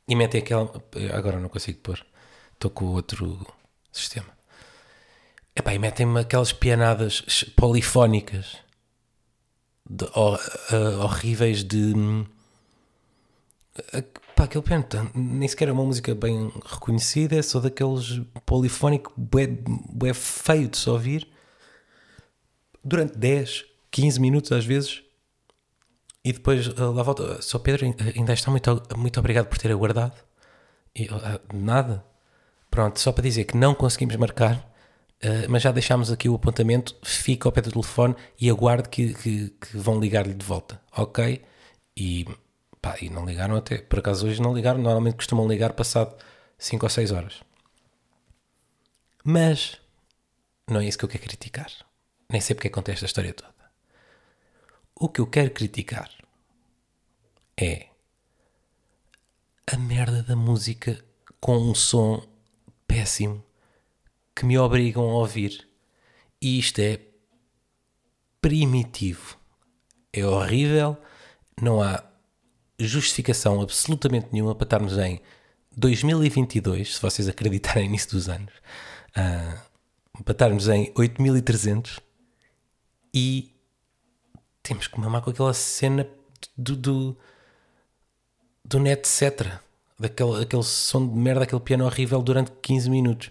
E 0.08 0.14
metem 0.14 0.40
aquela. 0.40 0.70
Agora 1.14 1.40
não 1.40 1.48
consigo 1.48 1.78
pôr. 1.80 2.04
Estou 2.54 2.70
com 2.70 2.86
outro 2.86 3.46
sistema. 3.92 4.28
Epá, 5.54 5.72
e 5.74 5.78
metem-me 5.78 6.20
aquelas 6.20 6.52
pianadas 6.52 7.22
polifónicas 7.56 8.58
de- 9.88 10.04
hor- 10.14 10.40
ah, 10.70 11.04
horríveis 11.04 11.64
de. 11.64 11.78
hum, 11.96 12.26
ah, 13.92 14.02
Pá, 14.36 14.44
aquele 14.44 14.62
piano 14.62 14.84
nem 15.14 15.48
sequer 15.48 15.68
é 15.68 15.72
uma 15.72 15.82
música 15.82 16.14
bem 16.14 16.52
reconhecida, 16.66 17.36
é 17.36 17.42
só 17.42 17.58
daqueles 17.58 18.20
polifónico 18.44 19.10
bué, 19.16 19.46
bué 19.46 20.12
feio 20.12 20.68
de 20.68 20.76
se 20.76 20.90
ouvir 20.90 21.26
durante 22.84 23.16
10, 23.16 23.64
15 23.90 24.20
minutos 24.20 24.52
às 24.52 24.66
vezes 24.66 25.02
e 26.26 26.32
depois 26.32 26.68
ah, 26.76 26.90
lá 26.90 27.04
volta. 27.04 27.40
Só 27.40 27.56
Pedro 27.58 27.86
ainda 28.16 28.32
está 28.32 28.50
muito, 28.50 28.82
muito 28.96 29.20
obrigado 29.20 29.46
por 29.46 29.58
ter 29.58 29.70
aguardado. 29.70 30.14
E, 30.94 31.08
ah, 31.08 31.40
nada. 31.54 32.04
Pronto, 32.68 32.98
só 32.98 33.12
para 33.12 33.22
dizer 33.22 33.44
que 33.44 33.56
não 33.56 33.74
conseguimos 33.74 34.16
marcar, 34.16 34.68
ah, 35.22 35.46
mas 35.48 35.62
já 35.62 35.70
deixámos 35.70 36.10
aqui 36.10 36.28
o 36.28 36.34
apontamento. 36.34 36.96
Fica 37.04 37.48
ao 37.48 37.52
pé 37.52 37.60
do 37.60 37.70
telefone 37.70 38.16
e 38.40 38.50
aguarde 38.50 38.88
que, 38.88 39.14
que, 39.14 39.50
que 39.50 39.76
vão 39.76 40.00
ligar-lhe 40.00 40.34
de 40.34 40.44
volta, 40.44 40.80
ok? 40.96 41.44
E, 41.96 42.26
pá, 42.82 42.96
e 43.00 43.08
não 43.08 43.24
ligaram 43.24 43.56
até. 43.56 43.78
Por 43.78 44.00
acaso 44.00 44.26
hoje 44.26 44.42
não 44.42 44.52
ligaram, 44.52 44.80
normalmente 44.80 45.16
costumam 45.16 45.46
ligar 45.46 45.74
passado 45.74 46.16
5 46.58 46.86
ou 46.86 46.90
6 46.90 47.12
horas. 47.12 47.34
Mas 49.24 49.80
não 50.68 50.80
é 50.80 50.86
isso 50.86 50.98
que 50.98 51.04
eu 51.04 51.08
quero 51.08 51.22
criticar. 51.22 51.70
Nem 52.28 52.40
sei 52.40 52.54
porque 52.56 52.68
é 52.68 52.70
que 52.70 52.74
contei 52.74 52.94
esta 52.94 53.06
história 53.06 53.32
toda. 53.32 53.54
O 54.98 55.08
que 55.08 55.20
eu 55.20 55.26
quero 55.26 55.50
criticar 55.50 56.15
é 57.58 57.88
a 59.66 59.76
merda 59.76 60.22
da 60.22 60.36
música 60.36 61.02
com 61.40 61.56
um 61.56 61.74
som 61.74 62.22
péssimo 62.86 63.44
que 64.34 64.44
me 64.44 64.58
obrigam 64.58 65.04
a 65.04 65.14
ouvir. 65.14 65.66
E 66.40 66.58
isto 66.58 66.78
é 66.80 67.00
primitivo. 68.40 69.38
É 70.12 70.24
horrível. 70.24 70.96
Não 71.60 71.82
há 71.82 72.04
justificação 72.78 73.60
absolutamente 73.62 74.28
nenhuma 74.32 74.54
para 74.54 74.66
estarmos 74.66 74.98
em 74.98 75.20
2022, 75.76 76.96
se 76.96 77.02
vocês 77.02 77.28
acreditarem 77.28 77.88
nisso 77.90 78.10
dos 78.10 78.28
anos, 78.28 78.52
ah, 79.14 79.62
para 80.24 80.32
estarmos 80.32 80.68
em 80.68 80.92
8300 80.94 82.00
e 83.14 83.54
temos 84.62 84.86
que 84.86 85.00
mamar 85.00 85.22
com 85.22 85.30
aquela 85.30 85.54
cena 85.54 86.06
do, 86.56 86.76
do, 86.76 87.18
do 88.68 88.78
net 88.80 89.06
cetera, 89.06 89.60
daquele 89.98 90.42
aquele 90.42 90.62
som 90.62 91.06
de 91.06 91.14
merda, 91.14 91.44
aquele 91.44 91.60
piano 91.60 91.84
horrível 91.86 92.22
durante 92.22 92.50
15 92.62 92.90
minutos. 92.90 93.30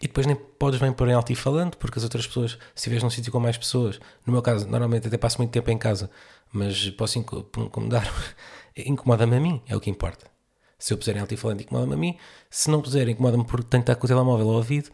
E 0.00 0.06
depois 0.08 0.26
nem 0.26 0.34
podes 0.34 0.80
bem 0.80 0.92
pôr 0.92 1.08
em 1.08 1.12
altifalante, 1.14 1.76
porque 1.76 1.98
as 1.98 2.02
outras 2.04 2.26
pessoas, 2.26 2.52
se 2.52 2.58
estiveres 2.76 3.02
num 3.04 3.10
sítio 3.10 3.30
com 3.30 3.38
mais 3.38 3.56
pessoas, 3.56 4.00
no 4.26 4.32
meu 4.32 4.42
caso, 4.42 4.66
normalmente 4.66 5.06
até 5.06 5.16
passo 5.16 5.38
muito 5.38 5.52
tempo 5.52 5.70
em 5.70 5.78
casa, 5.78 6.10
mas 6.52 6.90
posso 6.90 7.18
inco- 7.20 7.48
incomodar, 7.56 8.04
incomoda-me 8.76 9.36
a 9.36 9.40
mim, 9.40 9.62
é 9.66 9.76
o 9.76 9.80
que 9.80 9.90
importa. 9.90 10.26
Se 10.78 10.92
eu 10.92 10.98
puser 10.98 11.16
em 11.16 11.20
altifalante, 11.20 11.62
incomoda-me 11.62 11.94
a 11.94 11.96
mim. 11.96 12.18
Se 12.50 12.68
não 12.68 12.82
puser, 12.82 13.08
incomoda-me 13.08 13.44
porque 13.44 13.66
tenho 13.68 13.84
que 13.84 13.90
estar 13.92 14.00
com 14.00 14.04
o 14.06 14.08
telemóvel 14.08 14.48
ao 14.48 14.56
ouvido, 14.56 14.90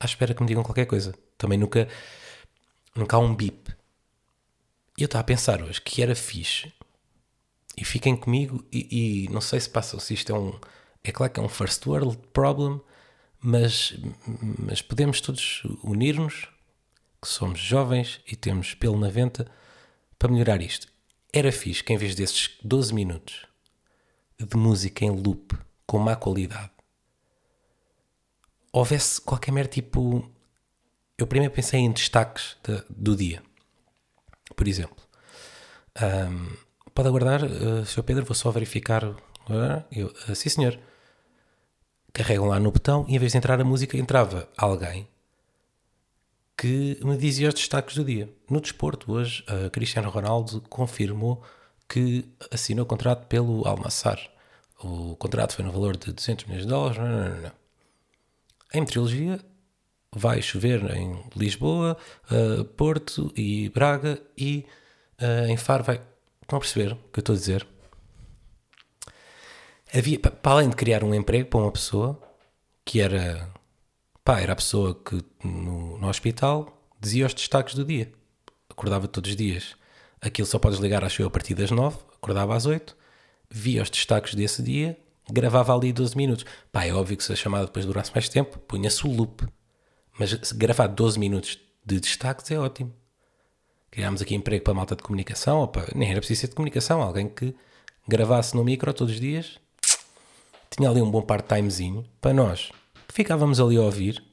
à 0.00 0.04
espera 0.04 0.34
que 0.34 0.42
me 0.42 0.48
digam 0.48 0.64
qualquer 0.64 0.86
coisa. 0.86 1.14
Também 1.38 1.56
nunca, 1.56 1.86
nunca 2.96 3.16
há 3.16 3.20
um 3.20 3.32
bip. 3.36 3.70
E 4.98 5.02
eu 5.02 5.06
estava 5.06 5.20
a 5.20 5.24
pensar 5.24 5.62
hoje 5.62 5.80
que 5.80 6.02
era 6.02 6.16
fixe. 6.16 6.72
E 7.76 7.84
fiquem 7.84 8.16
comigo 8.16 8.64
e, 8.70 9.24
e 9.24 9.28
não 9.32 9.40
sei 9.40 9.58
se 9.60 9.70
passa, 9.70 9.98
se 9.98 10.14
isto 10.14 10.32
é 10.32 10.38
um... 10.38 10.58
É 11.04 11.10
claro 11.10 11.32
que 11.32 11.40
é 11.40 11.42
um 11.42 11.48
first 11.48 11.84
world 11.86 12.16
problem, 12.32 12.80
mas, 13.40 13.94
mas 14.58 14.80
podemos 14.80 15.20
todos 15.20 15.62
unir-nos, 15.82 16.48
que 17.20 17.28
somos 17.28 17.58
jovens 17.58 18.20
e 18.26 18.36
temos 18.36 18.74
pelo 18.74 18.98
na 18.98 19.08
venta, 19.08 19.50
para 20.18 20.30
melhorar 20.30 20.60
isto. 20.60 20.86
Era 21.32 21.50
fixe 21.50 21.82
que 21.82 21.92
em 21.92 21.96
vez 21.96 22.14
desses 22.14 22.50
12 22.62 22.94
minutos 22.94 23.46
de 24.38 24.56
música 24.56 25.04
em 25.04 25.10
loop, 25.10 25.56
com 25.86 25.98
má 25.98 26.14
qualidade, 26.14 26.70
houvesse 28.72 29.20
qualquer 29.20 29.52
merda 29.52 29.70
tipo... 29.72 30.30
Eu 31.18 31.26
primeiro 31.26 31.54
pensei 31.54 31.80
em 31.80 31.92
destaques 31.92 32.56
da- 32.62 32.84
do 32.88 33.14
dia. 33.14 33.42
Por 34.56 34.66
exemplo, 34.66 34.96
ahm, 35.96 36.56
pode 36.94 37.08
aguardar, 37.08 37.44
uh, 37.44 37.84
Sr. 37.86 38.02
Pedro, 38.02 38.24
vou 38.24 38.34
só 38.34 38.50
verificar. 38.50 39.04
Ah, 39.48 39.82
eu, 39.90 40.12
"Ah, 40.28 40.34
sim, 40.34 40.48
senhor. 40.48 40.78
Carregam 42.12 42.46
lá 42.46 42.60
no 42.60 42.70
botão 42.70 43.04
e 43.08 43.16
em 43.16 43.18
vez 43.18 43.32
de 43.32 43.38
entrar 43.38 43.60
a 43.60 43.64
música, 43.64 43.96
entrava 43.96 44.48
alguém 44.56 45.08
que 46.56 46.98
me 47.02 47.16
dizia 47.16 47.48
os 47.48 47.54
destaques 47.54 47.96
do 47.96 48.04
dia. 48.04 48.28
No 48.48 48.60
desporto, 48.60 49.10
hoje, 49.12 49.44
a 49.48 49.70
Cristiano 49.70 50.10
Ronaldo 50.10 50.60
confirmou 50.68 51.42
que 51.88 52.24
assinou 52.50 52.86
contrato 52.86 53.26
pelo 53.26 53.66
Almassar. 53.66 54.20
O 54.82 55.16
contrato 55.16 55.54
foi 55.54 55.64
no 55.64 55.72
valor 55.72 55.96
de 55.96 56.12
200 56.12 56.44
milhões 56.46 56.62
de 56.64 56.68
dólares. 56.68 56.98
Não, 56.98 57.08
não, 57.08 57.40
não. 57.42 57.52
Em 58.74 58.80
meteorologia, 58.80 59.40
vai 60.14 60.40
chover 60.42 60.94
em 60.96 61.18
Lisboa, 61.34 61.96
eh, 62.30 62.64
Porto 62.76 63.32
e 63.36 63.68
Braga 63.70 64.20
e 64.36 64.64
eh, 65.18 65.48
em 65.48 65.56
Faro 65.56 65.82
vai. 65.84 66.00
Estão 66.52 66.58
a 66.58 66.60
perceber 66.60 66.92
o 66.92 66.96
que 67.10 67.18
eu 67.18 67.22
estou 67.22 67.34
a 67.34 67.38
dizer? 67.38 67.66
Havia, 69.94 70.18
pa- 70.18 70.30
para 70.30 70.52
além 70.52 70.68
de 70.68 70.76
criar 70.76 71.02
um 71.02 71.14
emprego 71.14 71.48
para 71.48 71.60
uma 71.60 71.72
pessoa 71.72 72.20
que 72.84 73.00
era, 73.00 73.48
pá, 74.22 74.38
era 74.38 74.52
a 74.52 74.56
pessoa 74.56 74.94
que 74.94 75.24
no, 75.42 75.96
no 75.96 76.08
hospital 76.08 76.70
dizia 77.00 77.24
os 77.24 77.32
destaques 77.32 77.74
do 77.74 77.86
dia. 77.86 78.12
Acordava 78.68 79.08
todos 79.08 79.30
os 79.30 79.36
dias. 79.36 79.76
Aquilo 80.20 80.46
só 80.46 80.58
podes 80.58 80.78
ligar, 80.78 81.02
acho 81.02 81.22
eu, 81.22 81.26
a 81.28 81.30
partir 81.30 81.54
das 81.54 81.70
9, 81.70 81.96
acordava 82.16 82.54
às 82.54 82.66
8, 82.66 82.94
via 83.50 83.82
os 83.82 83.88
destaques 83.88 84.34
desse 84.34 84.62
dia, 84.62 84.98
gravava 85.30 85.74
ali 85.74 85.90
12 85.90 86.14
minutos. 86.14 86.44
Pá, 86.70 86.84
é 86.84 86.92
óbvio 86.92 87.16
que 87.16 87.24
se 87.24 87.32
a 87.32 87.36
chamada 87.36 87.64
depois 87.64 87.86
durasse 87.86 88.12
mais 88.14 88.28
tempo, 88.28 88.58
punha-se 88.58 89.06
o 89.06 89.10
loop. 89.10 89.46
Mas 90.18 90.52
gravar 90.52 90.88
12 90.88 91.18
minutos 91.18 91.58
de 91.82 91.98
destaques 91.98 92.50
é 92.50 92.58
ótimo. 92.58 92.92
Criámos 93.92 94.20
aqui 94.22 94.34
emprego 94.34 94.64
para 94.64 94.72
a 94.72 94.74
malta 94.76 94.96
de 94.96 95.02
comunicação, 95.02 95.70
nem 95.94 96.10
era 96.10 96.18
preciso 96.18 96.40
ser 96.40 96.48
de 96.48 96.54
comunicação, 96.54 97.00
alguém 97.02 97.28
que 97.28 97.54
gravasse 98.08 98.56
no 98.56 98.64
micro 98.64 98.92
todos 98.92 99.12
os 99.14 99.20
dias, 99.20 99.58
tinha 100.70 100.88
ali 100.88 101.00
um 101.02 101.10
bom 101.10 101.20
part-timezinho 101.22 102.04
para 102.20 102.32
nós. 102.32 102.72
Ficávamos 103.08 103.60
ali 103.60 103.76
a 103.76 103.82
ouvir 103.82 104.24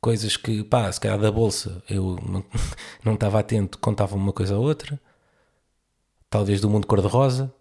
coisas 0.00 0.36
que, 0.36 0.64
pá, 0.64 0.90
se 0.90 1.00
calhar 1.00 1.18
da 1.20 1.30
bolsa 1.30 1.82
eu 1.88 2.18
não, 2.22 2.44
não 3.04 3.14
estava 3.14 3.38
atento, 3.38 3.78
contava 3.78 4.16
uma 4.16 4.32
coisa 4.32 4.56
ou 4.58 4.64
outra, 4.64 5.00
talvez 6.28 6.60
do 6.60 6.68
mundo 6.68 6.86
cor-de-rosa, 6.86 7.54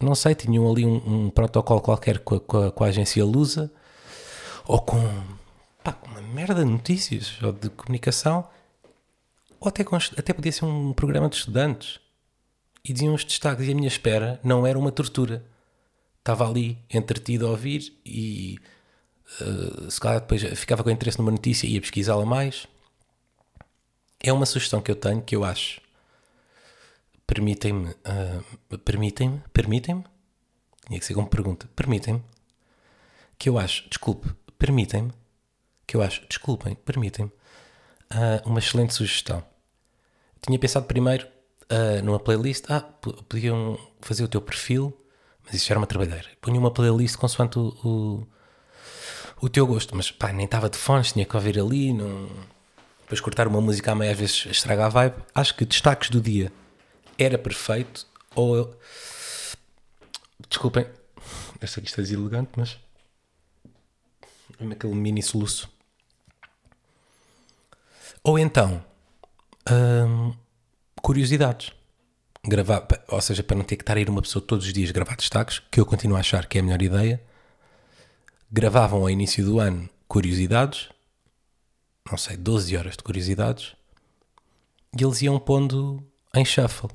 não 0.00 0.14
sei, 0.14 0.34
tinham 0.34 0.68
ali 0.70 0.86
um, 0.86 1.26
um 1.26 1.30
protocolo 1.30 1.80
qualquer 1.82 2.20
com 2.20 2.36
a, 2.36 2.40
com 2.40 2.62
a- 2.62 2.72
com 2.72 2.84
a 2.84 2.86
agência 2.86 3.22
Lusa, 3.24 3.70
ou 4.66 4.80
com, 4.80 4.98
pá, 5.84 5.92
com 5.92 6.08
uma 6.08 6.22
merda 6.22 6.64
de 6.64 6.70
notícias 6.70 7.36
ou 7.42 7.52
de 7.52 7.68
comunicação, 7.68 8.48
ou 9.60 9.68
até, 9.68 9.84
até 10.16 10.32
podia 10.32 10.52
ser 10.52 10.64
um 10.64 10.92
programa 10.92 11.28
de 11.28 11.36
estudantes. 11.36 12.00
E 12.84 12.92
diziam 12.92 13.14
os 13.14 13.24
destaques 13.24 13.66
e 13.66 13.72
a 13.72 13.74
minha 13.74 13.88
espera 13.88 14.40
não 14.42 14.66
era 14.66 14.78
uma 14.78 14.92
tortura. 14.92 15.44
Estava 16.18 16.48
ali 16.48 16.78
entretido 16.90 17.46
a 17.46 17.50
ouvir 17.50 17.92
e 18.04 18.58
eh, 19.40 19.90
se 19.90 20.00
calhar 20.00 20.20
depois 20.20 20.42
ficava 20.58 20.82
com 20.82 20.90
interesse 20.90 21.18
numa 21.18 21.30
notícia 21.30 21.66
e 21.66 21.74
ia 21.74 21.80
pesquisá-la 21.80 22.24
mais. 22.24 22.66
É 24.20 24.32
uma 24.32 24.46
sugestão 24.46 24.80
que 24.80 24.90
eu 24.90 24.96
tenho 24.96 25.22
que 25.22 25.36
eu 25.36 25.44
acho. 25.44 25.80
Permitem-me. 27.26 27.94
ah, 28.04 28.40
permitem-me? 28.84 29.42
Permitem-me? 29.52 30.04
Tinha 30.86 30.98
que 30.98 31.04
ser 31.04 31.14
como 31.14 31.28
pergunta. 31.28 31.68
Permitem-me? 31.76 32.22
Que 33.38 33.48
eu 33.48 33.58
acho. 33.58 33.88
Desculpe. 33.88 34.30
Permitem-me? 34.58 35.12
Que 35.86 35.96
eu 35.96 36.02
acho. 36.02 36.26
Desculpem. 36.28 36.74
Permitem-me? 36.74 37.30
Ah, 38.10 38.42
uma 38.44 38.58
excelente 38.58 38.94
sugestão. 38.94 39.44
Tinha 40.40 40.58
pensado 40.58 40.86
primeiro 40.86 41.26
ah, 41.68 42.02
numa 42.02 42.18
playlist. 42.18 42.64
Ah, 42.68 42.80
podiam 42.80 43.78
fazer 44.00 44.24
o 44.24 44.28
teu 44.28 44.40
perfil, 44.40 44.96
mas 45.44 45.54
isso 45.54 45.66
já 45.66 45.72
era 45.72 45.80
uma 45.80 45.86
trabalheira. 45.86 46.28
Punha 46.40 46.58
uma 46.58 46.70
playlist 46.70 47.16
consoante 47.16 47.58
o, 47.58 47.68
o, 47.84 48.26
o 49.42 49.48
teu 49.48 49.66
gosto, 49.66 49.94
mas 49.96 50.10
pá, 50.10 50.32
nem 50.32 50.44
estava 50.44 50.70
de 50.70 50.76
fones, 50.76 51.12
tinha 51.12 51.24
que 51.24 51.36
ouvir 51.36 51.58
ali. 51.58 51.92
Não... 51.92 52.28
Depois 53.00 53.20
cortar 53.20 53.48
uma 53.48 53.60
música 53.60 53.92
à 53.92 53.94
meia 53.94 54.12
às 54.12 54.18
vezes 54.18 54.46
estraga 54.46 54.86
a 54.86 54.88
vibe. 54.88 55.16
Acho 55.34 55.54
que 55.54 55.64
destaques 55.64 56.10
do 56.10 56.20
dia 56.20 56.52
era 57.18 57.38
perfeito. 57.38 58.06
Ou 58.34 58.56
eu... 58.56 58.78
Desculpem, 60.48 60.86
eu 61.60 61.68
sei 61.68 61.82
que 61.82 61.88
isto 61.88 62.00
é 62.00 62.04
deselegante, 62.04 62.50
mas. 62.56 62.78
Aquele 64.72 64.94
mini 64.94 65.22
soluço. 65.22 65.68
Ou 68.28 68.38
então, 68.38 68.84
hum, 69.70 70.34
curiosidades. 71.00 71.72
Gravar, 72.46 72.86
ou 73.08 73.22
seja, 73.22 73.42
para 73.42 73.56
não 73.56 73.64
ter 73.64 73.76
que 73.76 73.82
estar 73.82 73.96
a 73.96 74.00
ir 74.00 74.10
uma 74.10 74.20
pessoa 74.20 74.44
todos 74.44 74.66
os 74.66 74.72
dias 74.74 74.90
gravar 74.90 75.16
destaques, 75.16 75.60
que 75.70 75.80
eu 75.80 75.86
continuo 75.86 76.14
a 76.14 76.20
achar 76.20 76.44
que 76.44 76.58
é 76.58 76.60
a 76.60 76.64
melhor 76.64 76.82
ideia. 76.82 77.22
Gravavam 78.52 79.00
ao 79.00 79.08
início 79.08 79.42
do 79.42 79.58
ano 79.58 79.88
curiosidades, 80.06 80.90
não 82.10 82.18
sei, 82.18 82.36
12 82.36 82.76
horas 82.76 82.98
de 82.98 83.02
curiosidades, 83.02 83.74
e 84.98 85.02
eles 85.02 85.22
iam 85.22 85.38
pondo 85.38 86.06
em 86.34 86.44
shuffle. 86.44 86.90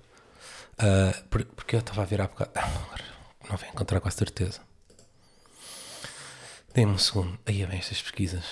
Por- 1.31 1.45
porque 1.45 1.75
eu 1.77 1.79
estava 1.79 2.03
a 2.03 2.05
ver 2.05 2.21
há 2.21 2.27
bocado. 2.27 2.51
Ah, 2.53 2.69
não 3.49 3.57
vou 3.57 3.69
encontrar 3.69 3.99
com 3.99 4.07
a 4.07 4.11
certeza. 4.11 4.61
Dê-me 6.75 6.91
um 6.91 6.97
segundo. 6.99 7.39
Aí 7.47 7.63
é 7.63 7.65
bem 7.65 7.79
estas 7.79 7.99
pesquisas. 8.03 8.43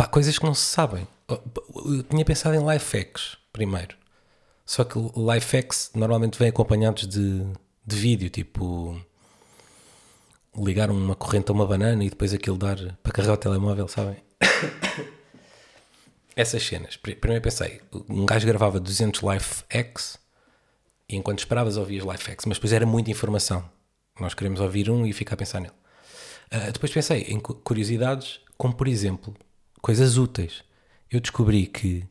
Pá, 0.00 0.06
coisas 0.06 0.38
que 0.38 0.44
não 0.46 0.54
se 0.54 0.64
sabem. 0.64 1.06
Eu 1.28 2.02
tinha 2.04 2.24
pensado 2.24 2.56
em 2.56 2.66
life 2.72 2.96
hacks 2.96 3.36
primeiro. 3.52 3.98
Só 4.64 4.82
que 4.82 4.98
life 4.98 5.54
hacks 5.54 5.90
normalmente 5.94 6.38
vêm 6.38 6.48
acompanhados 6.48 7.06
de, 7.06 7.44
de 7.86 7.96
vídeo, 7.96 8.30
tipo 8.30 8.98
ligar 10.56 10.90
uma 10.90 11.14
corrente 11.14 11.50
a 11.50 11.52
uma 11.54 11.66
banana 11.66 12.02
e 12.02 12.08
depois 12.08 12.32
aquilo 12.32 12.56
dar 12.56 12.78
para 13.02 13.12
carregar 13.12 13.34
o 13.34 13.36
telemóvel, 13.36 13.86
sabem? 13.88 14.16
Essas 16.34 16.62
cenas. 16.62 16.96
Pri- 16.96 17.16
Primeiro 17.16 17.42
pensei, 17.42 17.82
um 18.08 18.24
gajo 18.24 18.46
gravava 18.46 18.80
200 18.80 19.20
life 19.20 19.64
hacks 19.70 20.18
e 21.10 21.16
enquanto 21.16 21.40
esperavas 21.40 21.76
ouvias 21.76 22.06
life 22.06 22.26
hacks, 22.30 22.46
mas 22.46 22.56
depois 22.56 22.72
era 22.72 22.86
muita 22.86 23.10
informação. 23.10 23.68
Nós 24.18 24.32
queremos 24.32 24.60
ouvir 24.60 24.88
um 24.90 25.04
e 25.04 25.12
ficar 25.12 25.34
a 25.34 25.36
pensar 25.36 25.60
nele. 25.60 25.74
Ah, 26.50 26.70
depois 26.70 26.90
pensei 26.90 27.20
em 27.24 27.38
cu- 27.38 27.56
curiosidades, 27.56 28.40
como 28.56 28.74
por 28.74 28.88
exemplo, 28.88 29.36
coisas 29.80 30.16
úteis. 30.16 30.62
Eu 31.10 31.20
descobri 31.20 31.66
que, 31.66 32.06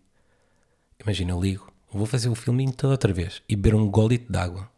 imagina, 1.01 1.31
eu 1.31 1.41
ligo, 1.41 1.71
vou 1.91 2.05
fazer 2.05 2.29
o 2.29 2.35
filminho 2.35 2.73
toda 2.73 2.93
outra 2.93 3.13
vez 3.13 3.41
e 3.47 3.55
beber 3.55 3.75
um 3.75 3.89
golito 3.89 4.31
de 4.31 4.37
água. 4.37 4.69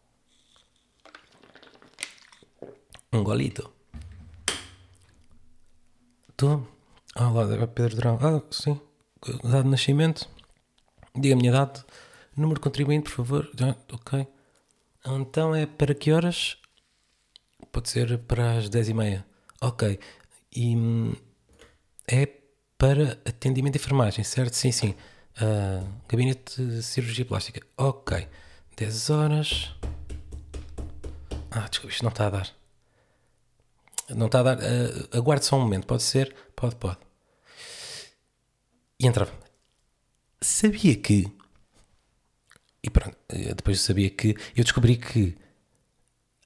Um 3.11 3.23
golito. 3.23 3.71
Tu? 6.37 6.67
Ah, 7.15 7.29
lá, 7.29 7.43
é 7.53 7.67
Pedro 7.67 7.95
Drão. 7.97 8.17
Ah, 8.21 8.41
sim. 8.51 8.79
Dado 9.43 9.63
de 9.63 9.69
nascimento. 9.69 10.29
Diga 11.13 11.35
a 11.35 11.37
minha 11.37 11.49
idade. 11.49 11.83
Número 12.35 12.59
de 12.59 12.63
contribuinte, 12.63 13.09
por 13.09 13.25
favor. 13.25 13.51
Ok. 13.91 14.25
Então 15.05 15.53
é 15.53 15.65
para 15.65 15.93
que 15.93 16.11
horas? 16.11 16.57
Pode 17.71 17.89
ser 17.89 18.17
para 18.19 18.57
as 18.57 18.69
10 18.69 18.89
e 18.89 18.93
meia. 18.93 19.25
Ok. 19.61 19.99
E 20.55 20.75
hum, 20.75 21.13
é 22.07 22.40
para 22.81 23.11
atendimento 23.23 23.73
de 23.73 23.79
enfermagem, 23.79 24.23
certo? 24.23 24.55
Sim, 24.55 24.71
sim. 24.71 24.95
Ah, 25.37 25.83
gabinete 26.09 26.59
de 26.65 26.81
cirurgia 26.81 27.23
plástica. 27.23 27.61
Ok. 27.77 28.27
10 28.75 29.09
horas. 29.11 29.75
Ah, 31.51 31.67
desculpa, 31.69 31.93
isto 31.93 32.03
não 32.03 32.09
está 32.09 32.25
a 32.25 32.29
dar. 32.31 32.49
Não 34.09 34.25
está 34.25 34.39
a 34.39 34.43
dar. 34.43 34.57
ah, 34.57 35.15
aguarde 35.15 35.45
só 35.45 35.57
um 35.57 35.59
momento, 35.59 35.85
pode 35.85 36.01
ser? 36.01 36.35
Pode, 36.55 36.75
pode. 36.75 36.97
E 38.99 39.05
entrava. 39.05 39.31
Sabia 40.41 40.95
que. 40.95 41.31
E 42.83 42.89
pronto, 42.89 43.15
depois 43.55 43.77
eu 43.77 43.83
sabia 43.83 44.09
que. 44.09 44.35
Eu 44.55 44.63
descobri 44.63 44.97
que 44.97 45.37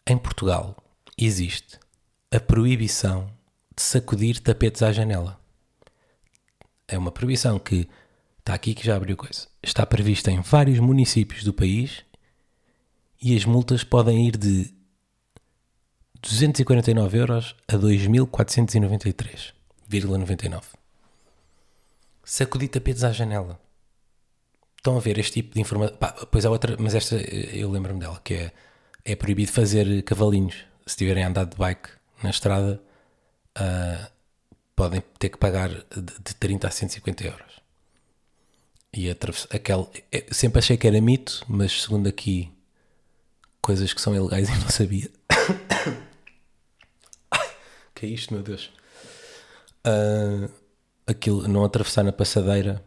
em 0.05 0.17
Portugal 0.17 0.75
existe 1.17 1.79
a 2.29 2.41
proibição 2.41 3.31
de 3.73 3.81
sacudir 3.81 4.41
tapetes 4.41 4.83
à 4.83 4.91
janela. 4.91 5.44
É 6.87 6.97
uma 6.97 7.11
proibição 7.11 7.59
que 7.59 7.89
está 8.39 8.53
aqui 8.53 8.73
que 8.75 8.85
já 8.85 8.95
abriu 8.95 9.17
coisa. 9.17 9.47
Está 9.61 9.85
prevista 9.85 10.31
em 10.31 10.39
vários 10.41 10.79
municípios 10.79 11.43
do 11.43 11.53
país 11.53 12.05
e 13.21 13.35
as 13.35 13.43
multas 13.45 13.83
podem 13.83 14.27
ir 14.27 14.37
de 14.37 14.73
249 16.21 17.17
euros 17.17 17.55
a 17.67 17.75
2.493,99. 17.75 20.63
Sacudir 22.23 22.69
tapetes 22.69 23.03
à 23.03 23.11
janela. 23.11 23.59
Estão 24.77 24.95
a 24.97 24.99
ver 24.99 25.17
este 25.17 25.33
tipo 25.33 25.55
de 25.55 25.61
informação. 25.61 25.97
Pois 26.31 26.45
há 26.45 26.49
outra, 26.49 26.77
mas 26.79 26.95
esta 26.95 27.15
eu 27.15 27.69
lembro-me 27.71 27.99
dela, 27.99 28.21
que 28.23 28.35
é, 28.35 28.51
é 29.03 29.15
proibido 29.15 29.51
fazer 29.51 30.03
cavalinhos. 30.03 30.55
Se 30.85 30.97
tiverem 30.97 31.23
andado 31.23 31.49
de 31.51 31.57
bike 31.57 31.89
na 32.21 32.29
estrada, 32.29 32.79
ah, 33.55 34.11
podem 34.75 35.01
ter 35.17 35.29
que 35.29 35.37
pagar 35.37 35.69
de, 35.69 36.01
de 36.01 36.35
30 36.35 36.67
a 36.67 36.71
150 36.71 37.25
euros. 37.25 37.61
E 38.93 39.09
aquele, 39.09 39.87
eh, 40.11 40.25
sempre 40.31 40.59
achei 40.59 40.77
que 40.77 40.87
era 40.87 40.99
mito, 41.01 41.43
mas 41.47 41.83
segundo 41.83 42.07
aqui, 42.07 42.51
coisas 43.61 43.93
que 43.93 44.01
são 44.01 44.15
ilegais 44.15 44.49
eu 44.49 44.55
não 44.57 44.69
sabia. 44.69 45.09
Que 47.93 48.05
é 48.05 48.09
isto, 48.09 48.33
meu 48.33 48.43
Deus? 48.43 48.71
Ah, 49.85 50.49
aquilo, 51.07 51.47
não 51.47 51.63
atravessar 51.63 52.03
na 52.03 52.11
passadeira 52.11 52.83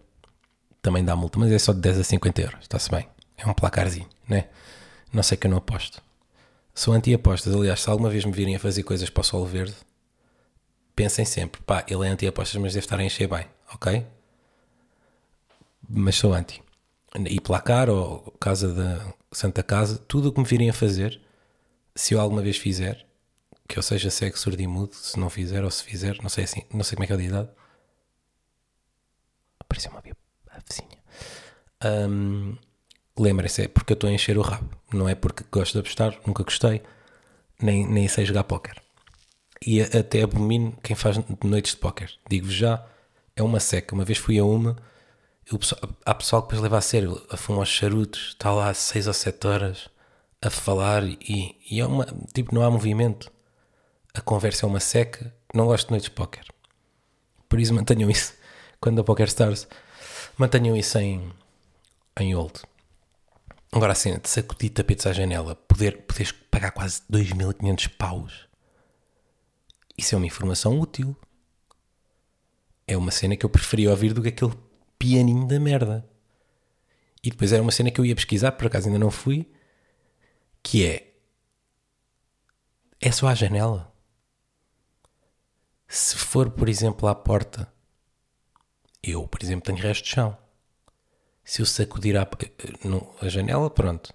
também 0.82 1.02
dá 1.02 1.16
multa, 1.16 1.38
mas 1.38 1.50
é 1.50 1.58
só 1.58 1.72
de 1.72 1.80
10 1.80 2.00
a 2.00 2.04
50 2.04 2.42
euros, 2.42 2.60
está-se 2.60 2.90
bem. 2.90 3.08
É 3.36 3.46
um 3.46 3.54
placarzinho, 3.54 4.08
né? 4.28 4.48
Não 5.12 5.22
sei 5.22 5.38
que 5.38 5.46
eu 5.46 5.50
não 5.50 5.58
aposto. 5.58 6.02
Sou 6.74 6.92
anti-apostas, 6.92 7.54
aliás, 7.54 7.80
se 7.80 7.88
alguma 7.88 8.10
vez 8.10 8.24
me 8.24 8.32
virem 8.32 8.56
a 8.56 8.58
fazer 8.58 8.82
coisas 8.82 9.08
para 9.08 9.20
o 9.22 9.24
sol 9.24 9.46
verde, 9.46 9.74
pensem 10.98 11.24
sempre, 11.24 11.60
pá, 11.62 11.84
ele 11.88 12.04
é 12.06 12.10
anti-apostas, 12.10 12.60
mas 12.60 12.74
deve 12.74 12.84
estar 12.84 12.98
a 12.98 13.04
encher 13.04 13.28
bem, 13.28 13.46
ok? 13.72 14.04
Mas 15.88 16.16
sou 16.16 16.34
anti. 16.34 16.62
E 17.26 17.40
placar 17.40 17.88
ou 17.88 18.20
casa 18.40 18.72
da 18.74 19.14
Santa 19.32 19.62
Casa, 19.62 19.98
tudo 20.08 20.28
o 20.28 20.32
que 20.32 20.40
me 20.40 20.46
virem 20.46 20.70
a 20.70 20.72
fazer, 20.72 21.20
se 21.94 22.14
eu 22.14 22.20
alguma 22.20 22.42
vez 22.42 22.56
fizer, 22.58 23.06
que 23.68 23.78
eu 23.78 23.82
seja 23.82 24.10
cego, 24.10 24.38
surdo 24.38 24.62
e 24.62 24.66
mudo, 24.66 24.94
se 24.94 25.18
não 25.20 25.30
fizer 25.30 25.64
ou 25.64 25.70
se 25.70 25.84
fizer, 25.84 26.18
não 26.22 26.28
sei 26.30 26.44
assim, 26.44 26.62
não 26.72 26.84
sei 26.84 26.96
como 26.96 27.04
é 27.04 27.06
que 27.08 27.12
é 27.14 27.16
a 27.16 27.22
idade. 27.22 27.50
Apareceu 29.60 29.90
uma 29.92 30.00
vizinha. 30.02 30.98
Hum, 31.84 32.56
Lembrem-se, 33.18 33.62
é 33.64 33.68
porque 33.68 33.92
eu 33.92 33.96
estou 33.96 34.10
a 34.10 34.12
encher 34.14 34.38
o 34.38 34.42
rabo, 34.42 34.70
não 34.92 35.08
é 35.08 35.14
porque 35.14 35.44
gosto 35.52 35.74
de 35.74 35.80
apostar, 35.80 36.18
nunca 36.26 36.44
gostei, 36.44 36.82
nem, 37.60 37.86
nem 37.86 38.08
sei 38.08 38.24
jogar 38.26 38.44
póquer. 38.44 38.82
E 39.66 39.80
até 39.80 40.22
abomino 40.22 40.76
quem 40.82 40.94
faz 40.94 41.16
noites 41.42 41.72
de 41.72 41.78
póquer. 41.78 42.10
Digo-vos 42.28 42.54
já, 42.54 42.84
é 43.34 43.42
uma 43.42 43.60
seca. 43.60 43.94
Uma 43.94 44.04
vez 44.04 44.18
fui 44.18 44.38
a 44.38 44.44
uma, 44.44 44.76
o 45.52 45.58
há 46.04 46.14
pessoal 46.14 46.42
que 46.42 46.48
depois 46.48 46.62
leva 46.62 46.78
a 46.78 46.80
sério, 46.80 47.26
a 47.30 47.36
fumar 47.36 47.62
os 47.62 47.68
charutos, 47.68 48.28
está 48.28 48.52
lá 48.52 48.72
6 48.72 49.06
ou 49.06 49.14
7 49.14 49.46
horas 49.46 49.88
a 50.42 50.50
falar 50.50 51.02
e, 51.04 51.56
e 51.68 51.80
é 51.80 51.86
uma, 51.86 52.06
tipo, 52.32 52.54
não 52.54 52.62
há 52.62 52.70
movimento. 52.70 53.32
A 54.14 54.20
conversa 54.20 54.66
é 54.66 54.68
uma 54.68 54.80
seca. 54.80 55.34
Não 55.54 55.66
gosto 55.66 55.86
de 55.86 55.92
noites 55.92 56.08
de 56.08 56.14
póquer. 56.14 56.44
Por 57.48 57.58
isso 57.58 57.74
mantenham 57.74 58.10
isso. 58.10 58.34
Quando 58.80 59.00
a 59.00 59.04
Poker 59.04 59.26
Stars, 59.26 59.66
mantenham 60.36 60.76
isso 60.76 60.98
em, 60.98 61.32
em 62.20 62.34
hold. 62.34 62.54
Agora 63.72 63.92
a 63.92 63.94
cena 63.94 64.18
de 64.18 64.28
sacudir 64.28 64.70
tapetes 64.70 65.06
à 65.06 65.12
janela, 65.12 65.54
poder, 65.54 65.98
poderes 66.02 66.32
pagar 66.32 66.70
quase 66.70 67.02
2.500 67.10 67.90
paus. 67.96 68.47
Isso 69.98 70.14
é 70.14 70.18
uma 70.18 70.26
informação 70.26 70.78
útil. 70.78 71.16
É 72.86 72.96
uma 72.96 73.10
cena 73.10 73.36
que 73.36 73.44
eu 73.44 73.50
preferia 73.50 73.90
ouvir 73.90 74.14
do 74.14 74.22
que 74.22 74.28
aquele 74.28 74.54
pianinho 74.96 75.46
da 75.48 75.58
merda. 75.58 76.08
E 77.22 77.30
depois 77.30 77.52
era 77.52 77.60
uma 77.60 77.72
cena 77.72 77.90
que 77.90 78.00
eu 78.00 78.06
ia 78.06 78.14
pesquisar, 78.14 78.52
por 78.52 78.68
acaso 78.68 78.86
ainda 78.86 78.98
não 78.98 79.10
fui, 79.10 79.50
que 80.62 80.86
é 80.86 81.08
é 83.00 83.12
só 83.12 83.28
à 83.28 83.34
janela. 83.34 83.92
Se 85.86 86.16
for, 86.16 86.50
por 86.50 86.68
exemplo, 86.68 87.08
à 87.08 87.14
porta, 87.14 87.72
eu, 89.02 89.26
por 89.26 89.42
exemplo, 89.42 89.64
tenho 89.66 89.78
resto 89.78 90.04
de 90.04 90.10
chão. 90.10 90.36
Se 91.44 91.62
eu 91.62 91.66
sacudir 91.66 92.16
a, 92.16 92.28
não, 92.84 93.14
a 93.20 93.28
janela, 93.28 93.70
pronto, 93.70 94.12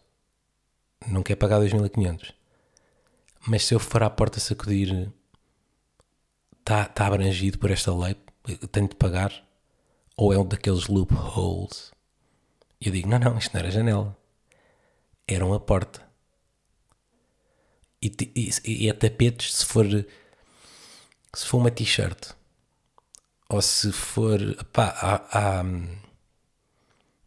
não 1.07 1.23
quer 1.23 1.35
pagar 1.35 1.59
2.500. 1.61 2.33
Mas 3.47 3.65
se 3.65 3.73
eu 3.73 3.79
for 3.79 4.03
à 4.03 4.09
porta 4.09 4.39
sacudir, 4.39 5.11
está 6.63 6.85
tá 6.85 7.07
abrangido 7.07 7.59
por 7.59 7.69
esta 7.69 7.93
lei, 7.93 8.15
tenho 8.71 8.87
de 8.87 8.95
pagar? 8.95 9.31
Ou 10.15 10.33
é 10.33 10.37
um 10.37 10.45
daqueles 10.45 10.87
loopholes? 10.87 11.91
E 12.79 12.87
eu 12.87 12.93
digo: 12.93 13.09
não, 13.09 13.19
não, 13.19 13.37
isto 13.37 13.53
não 13.53 13.59
era 13.59 13.71
janela, 13.71 14.17
era 15.27 15.45
uma 15.45 15.59
porta. 15.59 16.01
E, 18.01 18.11
e, 18.35 18.51
e 18.65 18.89
é 18.89 18.93
tapetes 18.93 19.53
se 19.55 19.65
for 19.65 19.85
se 21.35 21.45
for 21.45 21.57
uma 21.57 21.71
t-shirt 21.71 22.31
ou 23.49 23.61
se 23.61 23.91
for 23.91 24.39
pá, 24.73 24.89
há, 24.99 25.59
há, 25.59 25.63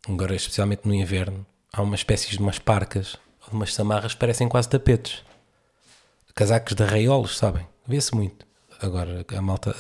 agora 0.07 0.37
especialmente 0.37 0.87
no 0.87 0.95
inverno 0.95 1.47
há 1.73 1.81
umas 1.83 2.01
espécies 2.01 2.33
de 2.33 2.41
umas 2.41 2.59
parcas 2.59 3.17
ou 3.41 3.51
de 3.51 3.57
umas 3.57 3.75
samarras 3.75 4.13
que 4.13 4.21
parecem 4.21 4.49
quase 4.51 4.69
tapetes 4.69 5.25
casacos 6.35 6.75
de 6.75 6.83
arraiolos, 6.83 7.39
sabem? 7.39 7.67
Vê-se 7.87 8.15
muito 8.15 8.46
agora 8.81 9.25
a 9.29 9.43
malta 9.43 9.75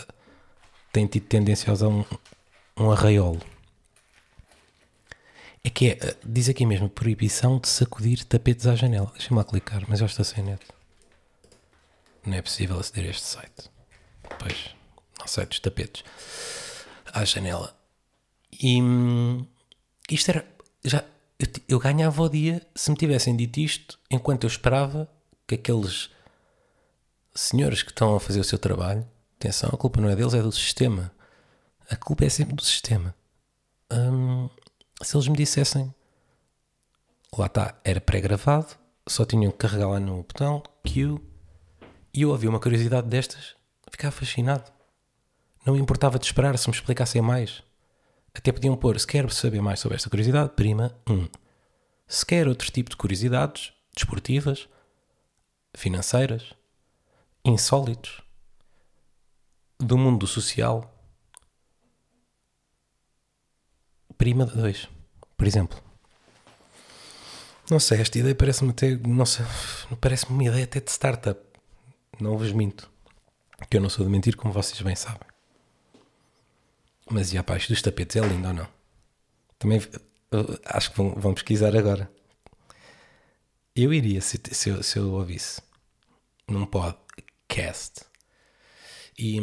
tem 0.93 1.07
tido 1.07 1.27
tendência 1.27 1.71
a 1.71 1.75
usar 1.75 1.89
um, 1.89 2.05
um 2.77 2.91
arraiolo 2.91 3.41
é 5.65 5.71
que 5.71 5.91
é, 5.91 6.17
diz 6.25 6.49
aqui 6.49 6.65
mesmo 6.65 6.89
proibição 6.89 7.59
de 7.59 7.69
sacudir 7.69 8.25
tapetes 8.25 8.67
à 8.67 8.75
janela 8.75 9.11
deixa-me 9.13 9.39
lá 9.39 9.45
clicar, 9.45 9.85
mas 9.89 10.01
eu 10.01 10.07
estou 10.07 10.25
sem 10.25 10.45
net 10.45 10.65
não 12.25 12.37
é 12.37 12.43
possível 12.43 12.79
aceder 12.79 13.07
a 13.07 13.11
este 13.11 13.25
site 13.25 13.77
Pois, 14.39 14.75
ao 15.21 15.29
site 15.29 15.49
dos 15.49 15.61
tapetes. 15.61 16.05
À 17.13 17.25
janela. 17.25 17.77
E 18.61 18.81
hum, 18.83 19.47
isto 20.11 20.31
era. 20.31 20.47
Já, 20.85 21.05
eu, 21.39 21.47
eu 21.69 21.79
ganhava 21.79 22.23
o 22.23 22.29
dia 22.29 22.67
se 22.75 22.91
me 22.91 22.97
tivessem 22.97 23.37
dito 23.37 23.59
isto 23.61 23.99
enquanto 24.11 24.45
eu 24.45 24.49
esperava 24.49 25.09
que 25.47 25.55
aqueles 25.55 26.11
senhores 27.37 27.83
que 27.83 27.90
estão 27.90 28.16
a 28.16 28.20
fazer 28.20 28.40
o 28.40 28.44
seu 28.44 28.59
trabalho. 28.59 29.07
Atenção, 29.38 29.70
a 29.72 29.77
culpa 29.77 30.01
não 30.01 30.09
é 30.09 30.16
deles, 30.16 30.35
é 30.35 30.42
do 30.42 30.51
sistema. 30.51 31.12
A 31.88 31.94
culpa 31.94 32.25
é 32.25 32.29
sempre 32.29 32.55
do 32.55 32.62
sistema. 32.62 33.14
Hum, 33.92 34.49
se 35.03 35.16
eles 35.16 35.29
me 35.29 35.37
dissessem, 35.37 35.94
lá 37.37 37.46
está, 37.46 37.79
era 37.85 38.01
pré-gravado, 38.01 38.75
só 39.07 39.25
tinham 39.25 39.53
que 39.53 39.59
carregar 39.59 39.88
lá 39.88 40.01
no 40.01 40.16
botão, 40.16 40.62
Q, 40.85 41.20
e 42.12 42.22
eu 42.22 42.31
ouvi 42.31 42.49
uma 42.49 42.59
curiosidade 42.59 43.07
destas, 43.07 43.55
ficava 43.90 44.11
fascinado. 44.11 44.72
Não 45.64 45.75
me 45.75 45.81
importava 45.81 46.18
de 46.18 46.25
esperar 46.25 46.57
se 46.59 46.68
me 46.68 46.75
explicassem 46.75 47.20
mais. 47.20 47.62
Até 48.35 48.53
podiam 48.53 48.77
pôr, 48.77 48.99
se 48.99 49.07
quer 49.07 49.31
saber 49.31 49.61
mais 49.61 49.81
sobre 49.81 49.96
esta 49.96 50.11
curiosidade, 50.11 50.51
prima 50.57 50.96
1. 51.09 51.12
Um. 51.12 51.29
Se 52.09 52.25
quer 52.25 52.49
outro 52.49 52.70
tipo 52.70 52.90
de 52.90 52.96
curiosidades, 52.96 53.72
desportivas, 53.94 54.68
financeiras, 55.75 56.55
insólitos, 57.49 58.21
do 59.79 59.97
mundo 59.97 60.27
social, 60.27 60.93
prima 64.19 64.45
2, 64.47 64.89
por 65.37 65.47
exemplo. 65.47 65.81
Não 67.71 67.81
sei, 67.81 68.01
esta 68.01 68.19
ideia 68.19 68.35
parece-me 68.35 68.71
até, 68.71 68.97
não 68.97 69.27
sei, 69.27 69.45
parece-me 70.01 70.33
uma 70.33 70.45
ideia 70.45 70.65
até 70.65 70.81
de 70.81 70.91
startup. 70.91 71.41
Não 72.21 72.39
vos 72.39 72.53
minto. 72.53 72.91
Que 73.69 73.77
eu 73.77 73.81
não 73.81 73.91
sou 73.91 74.05
de 74.05 74.11
mentir, 74.11 74.37
como 74.37 74.53
vocês 74.53 74.81
bem 74.81 74.95
sabem. 74.95 75.29
Mas 77.11 77.33
e 77.33 77.39
a 77.39 77.43
parte 77.45 77.69
dos 77.69 77.83
tapetes 77.83 78.17
é 78.17 78.21
lindo 78.21 78.49
ou 78.49 78.55
não? 78.55 78.69
Também 79.59 79.81
acho 80.65 80.91
que 80.91 80.97
vão, 80.97 81.15
vão 81.15 81.35
pesquisar 81.35 81.75
agora. 81.77 82.11
Eu 83.75 83.93
iria 83.93 84.21
se, 84.21 84.41
se, 84.53 84.69
eu, 84.71 84.83
se 84.83 84.99
eu 84.99 85.13
ouvisse 85.13 85.61
num 86.49 86.67
podcast. 87.47 88.03
E 89.19 89.41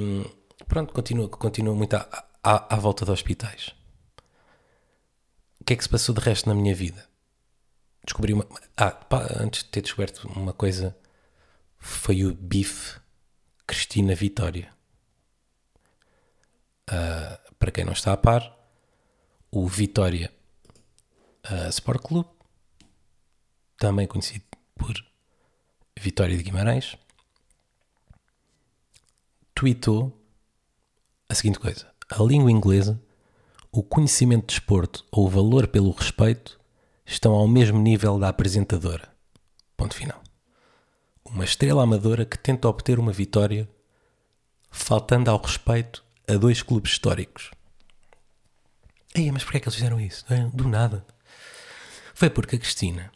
pronto, 0.68 0.94
continuo, 0.94 1.30
continuo 1.30 1.76
muito 1.76 1.96
à, 1.96 2.28
à, 2.44 2.76
à 2.76 2.78
volta 2.78 3.06
de 3.06 3.12
hospitais. 3.12 3.74
O 5.60 5.63
que 5.63 5.74
é 5.74 5.76
que 5.76 5.84
se 5.84 5.89
passou 5.89 6.13
de 6.13 6.22
resto 6.22 6.48
na 6.50 6.56
minha 6.56 6.76
vida? 6.76 7.08
Descobri 8.06 8.34
uma. 8.34 8.46
Ah, 8.76 8.92
pá, 8.92 9.28
antes 9.39 9.63
de 9.63 9.70
ter 9.70 9.82
descoberto 9.82 10.28
uma 10.28 10.54
coisa, 10.54 10.96
foi 11.80 12.26
o 12.26 12.34
bife 12.34 13.00
Cristina 13.66 14.13
Vitória. 14.13 14.72
Uh, 16.89 17.56
para 17.56 17.72
quem 17.72 17.86
não 17.86 17.94
está 17.94 18.12
a 18.12 18.18
par, 18.18 18.54
o 19.50 19.66
Vitória 19.66 20.32
uh, 21.50 21.70
Sport 21.70 22.02
Clube, 22.02 22.30
também 23.78 24.06
conhecido 24.06 24.44
por 24.76 24.94
Vitória 25.98 26.36
de 26.36 26.44
Guimarães, 26.44 26.98
tweetou 29.63 30.21
a 31.30 31.34
seguinte 31.34 31.58
coisa: 31.58 31.88
a 32.10 32.21
língua 32.21 32.52
inglesa, 32.52 33.02
o 33.71 33.82
conhecimento 33.82 34.47
de 34.47 34.56
desporto 34.56 35.06
ou 35.10 35.26
o 35.26 35.30
valor 35.30 35.67
pelo 35.67 35.91
respeito 35.91 36.60
estão 37.06 37.32
ao 37.32 37.47
mesmo 37.47 37.80
nível 37.80 38.19
da 38.19 38.28
apresentadora. 38.28 39.10
Ponto 39.78 39.95
final 39.95 40.21
uma 41.26 41.45
estrela 41.45 41.82
amadora 41.82 42.26
que 42.26 42.38
tenta 42.38 42.67
obter 42.67 42.99
uma 42.99 43.12
vitória, 43.12 43.67
faltando 44.69 45.32
ao 45.32 45.41
respeito 45.41 46.04
a 46.28 46.34
dois 46.34 46.62
clubes 46.62 46.91
históricos. 46.91 47.49
Ei, 49.15 49.32
mas 49.32 49.43
porquê 49.43 49.58
é 49.58 49.60
que 49.60 49.67
eles 49.67 49.76
fizeram 49.76 49.99
isso? 49.99 50.26
Do 50.54 50.67
nada. 50.67 51.04
Foi 52.13 52.30
porque 52.30 52.58
a 52.58 52.60
Cristina, 52.60 53.12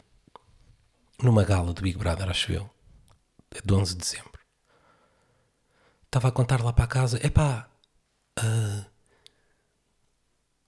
numa 1.22 1.44
gala 1.44 1.72
do 1.72 1.80
Big 1.80 1.96
Brother, 1.96 2.28
acho 2.28 2.50
eu, 2.50 2.68
de 3.64 3.72
11 3.72 3.94
de 3.94 4.00
dezembro, 4.00 4.37
estava 6.08 6.28
a 6.28 6.32
contar 6.32 6.62
lá 6.62 6.72
para 6.72 6.86
casa: 6.86 7.24
epá, 7.24 7.68
uh, 8.40 8.84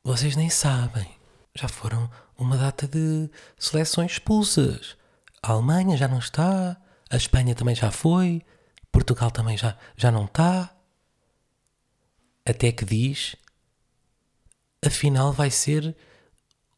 vocês 0.04 0.36
nem 0.36 0.48
sabem, 0.48 1.10
já 1.54 1.68
foram 1.68 2.10
uma 2.38 2.56
data 2.56 2.86
de 2.86 3.28
seleções 3.58 4.12
expulsas. 4.12 4.96
A 5.42 5.52
Alemanha 5.52 5.96
já 5.96 6.06
não 6.06 6.18
está, 6.18 6.80
a 7.10 7.16
Espanha 7.16 7.54
também 7.54 7.74
já 7.74 7.90
foi, 7.90 8.44
Portugal 8.92 9.30
também 9.30 9.56
já, 9.56 9.76
já 9.96 10.10
não 10.10 10.26
está. 10.26 10.74
Até 12.46 12.72
que 12.72 12.84
diz, 12.84 13.36
afinal 14.84 15.32
vai 15.32 15.50
ser 15.50 15.96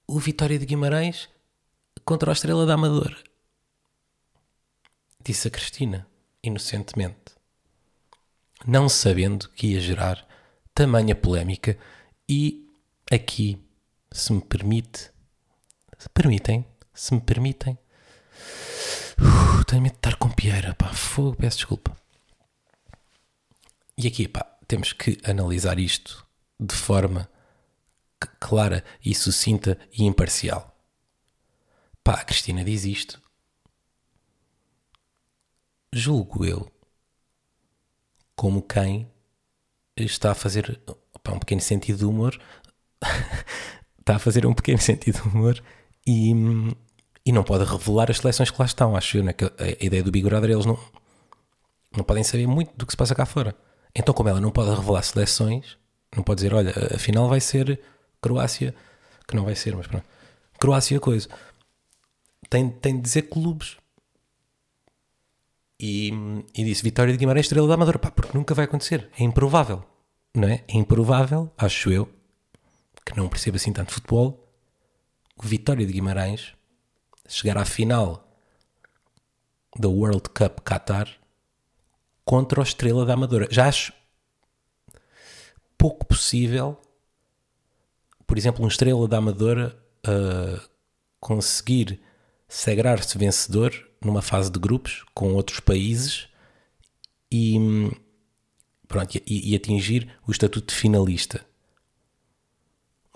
o 0.07 0.19
Vitória 0.19 0.59
de 0.59 0.67
Guimarães 0.67 1.29
contra 2.05 2.31
a 2.31 2.35
Estrela 2.35 2.67
da 2.67 2.75
Amadora. 2.75 3.17
Disse 5.25 5.49
a 5.49 5.51
Cristina, 5.51 6.07
inocentemente, 6.43 7.32
não 8.67 8.89
sabendo 8.89 9.49
que 9.51 9.69
ia 9.69 9.81
gerar 9.81 10.27
tamanha 10.75 11.15
polémica 11.15 11.79
e 12.29 12.69
aqui, 13.11 13.59
se 14.11 14.33
me 14.33 14.41
permite, 14.41 15.11
se 15.99 16.09
permitem, 16.09 16.65
se 16.95 17.15
me 17.15 17.21
permitem, 17.21 17.79
Uh, 19.19 19.65
tenho 19.65 19.83
medo 19.83 19.93
de 19.93 19.99
estar 19.99 20.17
com 20.17 20.29
pieira, 20.31 20.75
pá. 20.75 20.93
Fogo, 20.93 21.37
peço 21.37 21.59
desculpa. 21.59 21.97
E 23.97 24.09
aqui, 24.09 24.27
pá, 24.27 24.45
temos 24.67 24.93
que 24.93 25.19
analisar 25.25 25.79
isto 25.79 26.27
de 26.59 26.75
forma 26.75 27.31
clara 28.41 28.85
e 29.05 29.15
sucinta 29.15 29.79
e 29.93 30.05
imparcial. 30.05 30.77
Pá, 32.03 32.15
a 32.15 32.25
Cristina 32.25 32.65
diz 32.65 32.85
isto. 32.85 33.23
Julgo 35.93 36.45
eu 36.45 36.72
como 38.37 38.63
quem 38.63 39.11
está 39.97 40.33
a 40.33 40.35
fazer 40.35 40.81
pá, 41.23 41.33
um 41.33 41.39
pequeno 41.39 41.61
sentido 41.61 41.99
de 41.99 42.05
humor. 42.05 42.39
está 44.01 44.17
a 44.17 44.19
fazer 44.19 44.45
um 44.47 44.53
pequeno 44.53 44.81
sentido 44.81 45.23
de 45.23 45.29
humor 45.29 45.63
e, 46.07 46.33
e 47.25 47.33
não 47.33 47.45
pode 47.45 47.65
revelar 47.65 48.11
as 48.11 48.19
seleções 48.19 48.51
que 48.51 48.59
lá 48.59 48.67
estão. 48.67 48.97
Acho 48.97 49.19
eu, 49.19 49.25
né? 49.25 49.35
a 49.59 49.85
ideia 49.85 50.03
do 50.03 50.11
Big 50.11 50.29
Brother, 50.29 50.51
eles 50.51 50.67
não, 50.67 50.79
não 51.97 52.05
podem 52.05 52.25
saber 52.25 52.47
muito 52.47 52.73
do 52.77 52.87
que 52.87 52.93
se 52.93 52.97
passa 52.97 53.15
cá 53.15 53.25
fora. 53.25 53.55
Então, 53.95 54.15
como 54.15 54.29
ela 54.29 54.41
não 54.41 54.51
pode 54.51 54.71
revelar 54.75 55.03
seleções, 55.03 55.77
não 56.17 56.23
pode 56.23 56.39
dizer, 56.39 56.55
olha, 56.55 56.73
a 56.95 56.99
final 56.99 57.29
vai 57.29 57.41
ser 57.41 57.81
Croácia, 58.21 58.75
que 59.27 59.37
não 59.37 59.45
vai 59.45 59.55
ser, 59.55 59.77
mas 59.77 59.87
pronto, 59.87 60.05
Croácia 60.59 60.99
coisa. 60.99 61.29
Tem, 62.49 62.69
tem 62.71 62.97
de 62.97 63.03
dizer 63.03 63.23
clubes. 63.23 63.77
E, 65.85 66.13
e 66.55 66.65
disse 66.65 66.81
Vitória 66.81 67.13
de 67.13 67.19
Guimarães, 67.19 67.47
Estrela 67.47 67.67
da 67.67 67.75
Amadora, 67.75 67.99
pá, 67.99 68.09
porque 68.09 68.39
nunca 68.39 68.55
vai 68.55 68.67
acontecer. 68.67 69.11
É 69.19 69.25
improvável, 69.25 69.85
não 70.33 70.47
é? 70.47 70.65
É 70.69 70.77
improvável, 70.77 71.53
acho 71.59 71.91
eu, 71.91 72.09
que 73.05 73.17
não 73.17 73.29
percebe 73.29 73.57
assim 73.57 73.73
tanto 73.73 73.91
futebol, 73.91 74.49
o 75.37 75.43
Vitória 75.43 75.85
de 75.85 75.93
Guimarães 75.93 76.55
chegar 77.27 77.59
à 77.59 77.65
final 77.65 78.33
da 79.77 79.89
World 79.89 80.29
Cup 80.29 80.61
Qatar 80.61 81.09
contra 82.25 82.61
o 82.61 82.63
Estrela 82.63 83.05
da 83.05 83.15
Amadora. 83.15 83.49
Já 83.51 83.67
acho 83.67 83.93
pouco 85.77 86.07
possível, 86.07 86.81
por 88.25 88.39
exemplo, 88.39 88.65
um 88.65 88.69
Estrela 88.69 89.09
da 89.09 89.19
Amadora 89.19 89.77
uh, 90.07 90.63
conseguir 91.19 92.01
sagrar-se 92.47 93.19
vencedor 93.19 93.91
numa 94.05 94.23
fase 94.23 94.51
de 94.51 94.59
grupos 94.59 95.05
com 95.15 95.35
outros 95.35 95.61
países 95.61 96.29
e, 97.31 97.57
pronto, 98.87 99.17
e, 99.27 99.53
e 99.53 99.57
atingir 99.57 100.09
o 100.27 100.31
estatuto 100.31 100.73
de 100.73 100.79
finalista. 100.79 101.45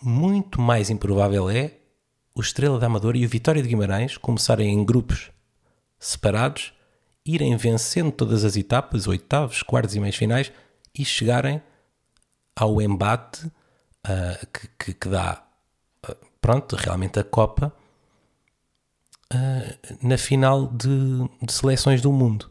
Muito 0.03 0.61
mais 0.61 0.91
improvável 0.91 1.49
é 1.51 1.79
o 2.35 2.41
Estrela 2.41 2.79
da 2.79 2.87
Amadora 2.87 3.17
e 3.17 3.25
o 3.25 3.29
Vitória 3.29 3.63
de 3.63 3.69
Guimarães 3.69 4.19
começarem 4.19 4.73
em 4.73 4.85
grupos 4.85 5.31
separados, 5.99 6.73
irem 7.25 7.57
vencendo 7.57 8.13
todas 8.13 8.45
as 8.45 8.57
etapas, 8.57 9.09
oitavos, 9.09 9.63
quartos 9.63 9.95
e 9.95 10.01
meios 10.01 10.17
finais 10.17 10.53
e 10.95 11.05
chegarem 11.05 11.63
ao 12.55 12.81
embate 12.81 13.47
uh, 13.47 14.47
que, 14.53 14.69
que, 14.79 14.95
que, 14.95 15.09
dá, 15.09 15.43
uh, 16.09 16.17
pronto, 16.41 16.77
realmente 16.77 17.19
a 17.19 17.25
Copa 17.25 17.75
uh, 19.33 19.99
na 20.07 20.19
final 20.19 20.67
de, 20.69 20.89
de 21.43 21.53
seleções 21.53 22.01
do 22.01 22.13
mundo. 22.13 22.51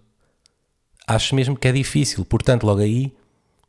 Acho 1.07 1.35
mesmo 1.35 1.55
que 1.55 1.67
é 1.67 1.71
difícil, 1.71 2.25
portanto, 2.25 2.65
logo 2.65 2.81
aí 2.81 3.15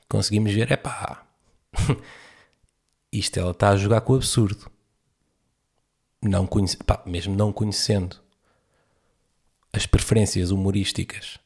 conseguimos 0.08 0.52
ver, 0.52 0.70
é 0.70 0.76
pá, 0.76 1.26
isto 3.12 3.38
ela 3.38 3.50
está 3.50 3.70
a 3.70 3.76
jogar 3.76 4.00
com 4.00 4.12
o 4.12 4.16
absurdo. 4.16 4.70
Não 6.22 6.46
conhece, 6.46 6.76
pá, 6.78 7.02
mesmo 7.04 7.34
não 7.36 7.52
conhecendo 7.52 8.16
as 9.72 9.86
preferências 9.86 10.50
humorísticas 10.50 11.38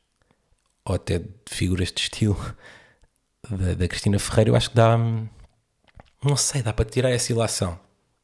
ou 0.85 0.95
até 0.95 1.19
de 1.19 1.29
figuras 1.49 1.91
de 1.93 2.01
estilo 2.01 2.39
da, 3.51 3.75
da 3.75 3.89
Cristina 3.89 4.19
Ferreira, 4.19 4.51
eu 4.51 4.57
acho 4.57 4.71
que 4.71 4.77
dá. 4.77 4.97
Não 6.23 6.37
sei, 6.37 6.63
dá 6.63 6.73
para 6.73 6.85
tirar 6.85 7.11
essa 7.11 7.33
ilação. 7.33 7.79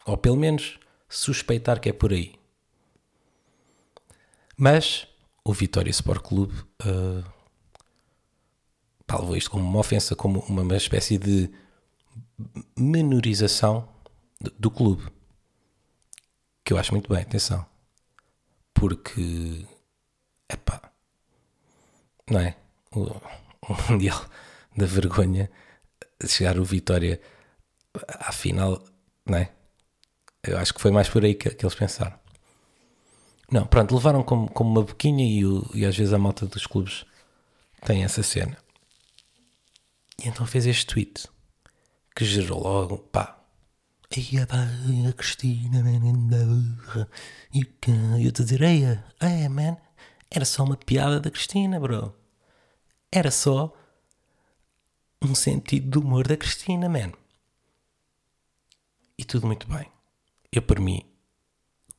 Ou 0.05 0.16
pelo 0.16 0.37
menos 0.37 0.79
suspeitar 1.09 1.81
que 1.81 1.88
é 1.88 1.92
por 1.92 2.12
aí. 2.12 2.35
Mas 4.57 5.07
o 5.45 5.53
Vitória 5.53 5.90
Sport 5.90 6.23
Clube 6.23 6.55
uh, 6.85 7.25
pá, 9.07 9.19
levou 9.19 9.37
isto 9.37 9.51
como 9.51 9.64
uma 9.64 9.81
ofensa, 9.81 10.16
como 10.16 10.40
uma, 10.40 10.77
espécie 10.77 11.19
de 11.19 11.51
menorização 12.77 13.88
do, 14.40 14.51
do 14.59 14.71
clube. 14.71 15.11
Que 16.64 16.73
eu 16.73 16.79
acho 16.79 16.92
muito 16.92 17.12
bem, 17.12 17.23
atenção. 17.23 17.64
Porque 18.75 19.66
Epá. 20.49 20.81
Não 22.31 22.40
é? 22.40 22.57
O, 22.92 23.03
o 23.69 23.90
Mundial 23.90 24.25
da 24.77 24.87
Vergonha, 24.87 25.51
chegar 26.27 26.59
o 26.59 26.64
Vitória 26.64 27.21
à 28.09 28.33
final, 28.33 28.83
não 29.25 29.38
é? 29.38 29.53
Eu 30.42 30.59
acho 30.59 30.75
que 30.75 30.81
foi 30.81 30.90
mais 30.90 31.09
por 31.09 31.25
aí 31.25 31.35
que, 31.35 31.51
que 31.51 31.64
eles 31.64 31.75
pensaram. 31.75 32.19
Não, 33.50 33.64
pronto, 33.66 33.94
levaram 33.94 34.22
como, 34.22 34.50
como 34.50 34.70
uma 34.70 34.82
boquinha 34.82 35.24
e, 35.24 35.46
o, 35.46 35.68
e 35.72 35.85
às 35.85 35.96
vezes 35.96 36.12
a 36.12 36.18
malta 36.18 36.46
dos 36.46 36.66
clubes 36.66 37.04
tem 37.85 38.02
essa 38.02 38.22
cena. 38.22 38.59
E 40.22 40.28
então 40.28 40.46
fez 40.46 40.66
este 40.66 40.87
tweet 40.87 41.28
que 42.14 42.24
gerou 42.24 42.62
logo, 42.62 42.98
pá. 42.98 43.38
A, 44.50 45.09
a 45.09 45.12
Cristina, 45.12 45.82
man, 45.82 46.00
e 47.52 48.24
eu 48.24 48.32
te 48.32 48.42
dizer, 48.42 48.62
ei, 48.62 48.85
ei, 49.20 49.48
man, 49.48 49.76
era 50.30 50.44
só 50.44 50.64
uma 50.64 50.76
piada 50.76 51.20
da 51.20 51.30
Cristina, 51.30 51.78
bro. 51.78 52.14
Era 53.12 53.30
só 53.30 53.72
um 55.20 55.35
sentido 55.35 55.90
de 55.90 55.98
humor 55.98 56.26
da 56.26 56.37
Cristina, 56.37 56.88
man. 56.88 57.12
E 59.18 59.24
tudo 59.24 59.46
muito 59.46 59.66
bem. 59.66 59.90
Eu, 60.52 60.62
por 60.62 60.78
mim, 60.80 61.02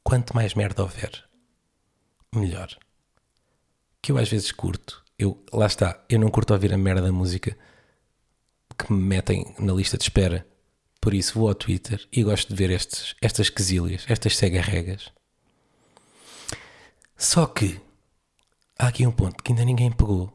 quanto 0.04 0.36
mais 0.36 0.54
merda 0.54 0.84
houver, 0.84 1.27
melhor. 2.38 2.70
Que 4.02 4.12
eu 4.12 4.18
às 4.18 4.30
vezes 4.30 4.52
curto. 4.52 5.04
Eu, 5.18 5.44
lá 5.52 5.66
está, 5.66 6.04
eu 6.08 6.20
não 6.20 6.30
curto 6.30 6.54
ouvir 6.54 6.74
a 6.74 6.78
merda 6.78 7.02
da 7.02 7.12
música 7.12 7.58
que 8.78 8.94
me 8.94 9.02
metem 9.02 9.56
na 9.60 9.74
lista 9.74 9.98
de 9.98 10.04
espera. 10.04 10.46
Por 11.02 11.14
isso 11.14 11.40
vou 11.40 11.48
ao 11.48 11.56
Twitter 11.56 12.06
e 12.12 12.24
gosto 12.24 12.50
de 12.50 12.56
ver 12.56 12.70
estes, 12.70 13.16
estas 13.22 13.50
quesílias, 13.50 14.06
estas 14.08 14.38
cega-regas. 14.38 15.12
Só 17.16 17.48
que 17.48 17.80
há 18.78 18.88
aqui 18.88 19.06
um 19.08 19.12
ponto 19.12 19.44
que 19.44 19.52
ainda 19.52 19.66
ninguém 19.66 19.92
pegou. 19.92 20.32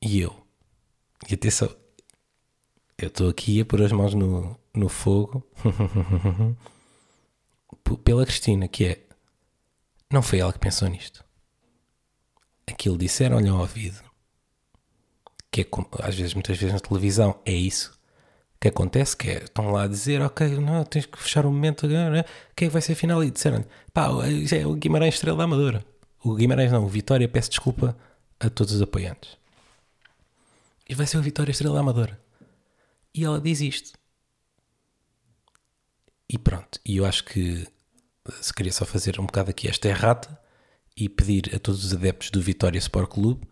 E 0.00 0.20
eu. 0.20 0.34
E 1.28 1.34
atenção. 1.34 1.74
Eu 2.96 3.08
estou 3.08 3.28
aqui 3.28 3.60
a 3.60 3.64
pôr 3.64 3.82
as 3.82 3.92
mãos 3.92 4.14
no, 4.14 4.58
no 4.74 4.88
fogo. 4.88 5.46
pela 8.04 8.24
Cristina, 8.24 8.68
que 8.68 8.84
é. 8.86 9.09
Não 10.10 10.22
foi 10.22 10.40
ela 10.40 10.52
que 10.52 10.58
pensou 10.58 10.88
nisto. 10.88 11.24
Aquilo 12.66 12.98
disseram-lhe 12.98 13.48
ao 13.48 13.58
ouvido. 13.58 14.02
Que 15.50 15.62
é 15.62 15.66
às 16.02 16.14
vezes, 16.14 16.34
muitas 16.34 16.56
vezes 16.56 16.72
na 16.74 16.80
televisão, 16.80 17.40
é 17.44 17.52
isso 17.52 17.98
que 18.60 18.68
acontece, 18.68 19.16
que 19.16 19.30
é, 19.30 19.44
estão 19.44 19.72
lá 19.72 19.84
a 19.84 19.88
dizer, 19.88 20.20
ok, 20.20 20.58
não, 20.58 20.84
tens 20.84 21.06
que 21.06 21.18
fechar 21.18 21.46
o 21.46 21.50
momento, 21.50 21.88
quem 22.54 22.66
é 22.66 22.68
que 22.68 22.68
vai 22.68 22.82
ser 22.82 22.92
a 22.92 22.96
final? 22.96 23.24
E 23.24 23.30
disseram 23.30 23.64
pá, 23.92 24.08
é 24.52 24.66
o 24.66 24.74
Guimarães 24.74 25.14
Estrela 25.14 25.38
da 25.38 25.44
Amadora. 25.44 25.84
O 26.22 26.34
Guimarães 26.34 26.70
não, 26.70 26.84
o 26.84 26.88
Vitória 26.88 27.26
peço 27.26 27.48
desculpa 27.48 27.96
a 28.38 28.50
todos 28.50 28.74
os 28.74 28.82
apoiantes. 28.82 29.38
E 30.86 30.94
vai 30.94 31.06
ser 31.06 31.16
o 31.16 31.22
Vitória 31.22 31.50
Estrela 31.50 31.80
Amadora. 31.80 32.20
E 33.14 33.24
ela 33.24 33.40
diz 33.40 33.60
isto. 33.62 33.92
E 36.28 36.36
pronto. 36.36 36.78
E 36.84 36.98
eu 36.98 37.06
acho 37.06 37.24
que 37.24 37.66
se 38.40 38.52
queria 38.52 38.72
só 38.72 38.84
fazer 38.84 39.18
um 39.20 39.26
bocado 39.26 39.50
aqui 39.50 39.68
esta 39.68 39.88
errata 39.88 40.38
e 40.96 41.08
pedir 41.08 41.54
a 41.54 41.58
todos 41.58 41.84
os 41.84 41.94
adeptos 41.94 42.30
do 42.30 42.40
Vitória 42.40 42.78
Sport 42.78 43.10
Clube 43.10 43.48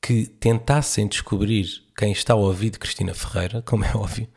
que 0.00 0.26
tentassem 0.26 1.08
descobrir 1.08 1.66
quem 1.96 2.12
está 2.12 2.32
ao 2.32 2.40
ouvido 2.40 2.78
Cristina 2.78 3.12
Ferreira, 3.12 3.60
como 3.62 3.84
é 3.84 3.96
óbvio, 3.96 4.28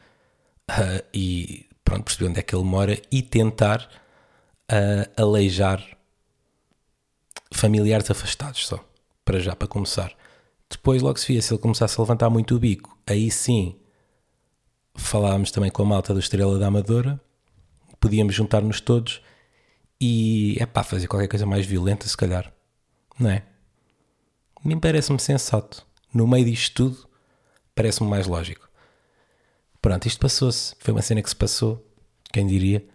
uh, 0.72 1.06
e 1.14 1.68
pronto, 1.84 2.06
perceber 2.06 2.30
onde 2.30 2.40
é 2.40 2.42
que 2.42 2.56
ele 2.56 2.64
mora 2.64 3.00
e 3.12 3.22
tentar 3.22 3.88
uh, 4.72 5.22
aleijar 5.22 5.86
familiares 7.54 8.10
afastados 8.10 8.66
só, 8.66 8.84
para 9.24 9.40
já, 9.40 9.56
para 9.56 9.68
começar. 9.68 10.12
Depois, 10.70 11.02
logo 11.02 11.20
se 11.20 11.28
via, 11.28 11.42
se 11.42 11.54
ele 11.54 11.62
começasse 11.62 12.00
a 12.00 12.02
levantar 12.04 12.30
muito 12.30 12.56
o 12.56 12.60
bico, 12.60 12.98
aí 13.06 13.30
sim 13.30 13.80
falávamos 14.96 15.52
também 15.52 15.70
com 15.72 15.84
a 15.84 15.86
malta 15.86 16.14
do 16.14 16.20
Estrela 16.20 16.58
da 16.58 16.68
Amadora, 16.68 17.22
podíamos 18.00 18.36
juntar-nos 18.36 18.82
todos 18.82 19.22
e 20.00 20.58
é 20.60 20.66
pá, 20.66 20.84
fazer 20.84 21.08
qualquer 21.08 21.28
coisa 21.28 21.46
mais 21.46 21.66
violenta, 21.66 22.08
se 22.08 22.16
calhar, 22.16 22.52
não 23.20 23.30
é? 23.30 23.44
A 24.56 24.68
mim 24.68 24.80
parece-me 24.80 25.20
sensato. 25.20 25.86
No 26.14 26.28
meio 26.28 26.46
disto 26.46 26.74
tudo, 26.76 27.10
parece-me 27.76 28.10
mais 28.10 28.28
lógico. 28.28 28.70
Pronto, 29.82 30.08
isto 30.08 30.20
passou-se. 30.20 30.76
Foi 30.80 30.94
uma 30.94 31.02
cena 31.02 31.22
que 31.22 31.30
se 31.30 31.36
passou, 31.36 31.86
quem 32.32 32.46
diria. 32.48 32.86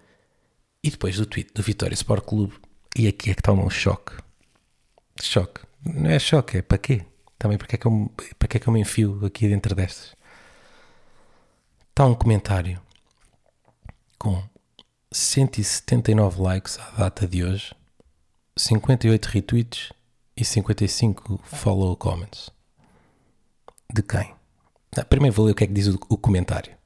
E 0.82 0.90
depois 0.90 1.16
do 1.16 1.26
tweet 1.26 1.52
do 1.54 1.62
Vitória 1.62 1.94
Sport 1.94 2.24
Clube, 2.24 2.54
e 2.96 3.08
aqui 3.08 3.30
é 3.30 3.34
que 3.34 3.42
toma 3.42 3.64
um 3.64 3.70
choque. 3.70 4.12
Choque. 5.20 5.60
Não 5.84 6.10
é 6.10 6.18
choque, 6.18 6.58
é 6.58 6.62
para 6.62 6.78
quê? 6.78 7.04
Também 7.38 7.58
para 7.58 7.66
que 7.66 7.76
é 7.76 7.78
que 7.78 7.86
eu, 7.86 8.12
para 8.38 8.48
que 8.48 8.56
é 8.56 8.60
que 8.60 8.68
eu 8.68 8.72
me 8.72 8.80
enfio 8.80 9.24
aqui 9.24 9.48
dentro 9.48 9.74
destas? 9.74 10.14
Está 11.90 12.06
um 12.06 12.14
comentário 12.14 12.80
com 14.18 14.42
179 15.14 16.42
likes 16.42 16.76
à 16.76 16.90
data 16.90 17.24
de 17.24 17.44
hoje, 17.44 17.72
58 18.56 19.26
retweets 19.26 19.92
e 20.36 20.44
55 20.44 21.40
follow 21.44 21.96
comments. 21.96 22.50
De 23.92 24.02
quem? 24.02 24.34
Ah, 24.96 25.04
primeiro 25.04 25.36
vou 25.36 25.46
ler 25.46 25.52
o 25.52 25.54
que 25.54 25.62
é 25.62 25.66
que 25.68 25.72
diz 25.72 25.86
o, 25.86 26.18
comentário. 26.18 26.76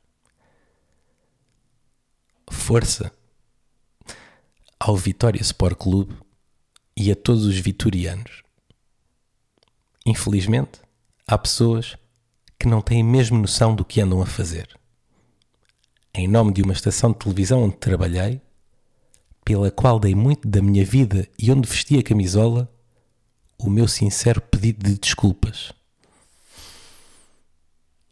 Força 2.50 3.10
ao 4.78 4.94
Vitória 4.94 5.40
Sport 5.40 5.78
Clube 5.78 6.14
e 6.94 7.10
a 7.10 7.16
todos 7.16 7.46
os 7.46 7.58
vitorianos. 7.58 8.42
Infelizmente, 10.04 10.82
há 11.26 11.38
pessoas 11.38 11.96
que 12.58 12.68
não 12.68 12.82
têm 12.82 13.02
mesmo 13.02 13.38
noção 13.38 13.74
do 13.74 13.86
que 13.86 14.02
andam 14.02 14.20
a 14.20 14.26
fazer. 14.26 14.78
Em 16.14 16.26
nome 16.26 16.52
de 16.52 16.62
uma 16.62 16.72
estação 16.72 17.12
de 17.12 17.18
televisão 17.18 17.62
onde 17.64 17.76
trabalhei, 17.76 18.40
pela 19.44 19.70
qual 19.70 19.98
dei 19.98 20.14
muito 20.14 20.46
da 20.46 20.60
minha 20.60 20.84
vida 20.84 21.28
e 21.38 21.50
onde 21.50 21.68
vesti 21.68 21.98
a 21.98 22.02
camisola, 22.02 22.70
o 23.58 23.70
meu 23.70 23.88
sincero 23.88 24.40
pedido 24.40 24.84
de 24.84 24.98
desculpas. 24.98 25.72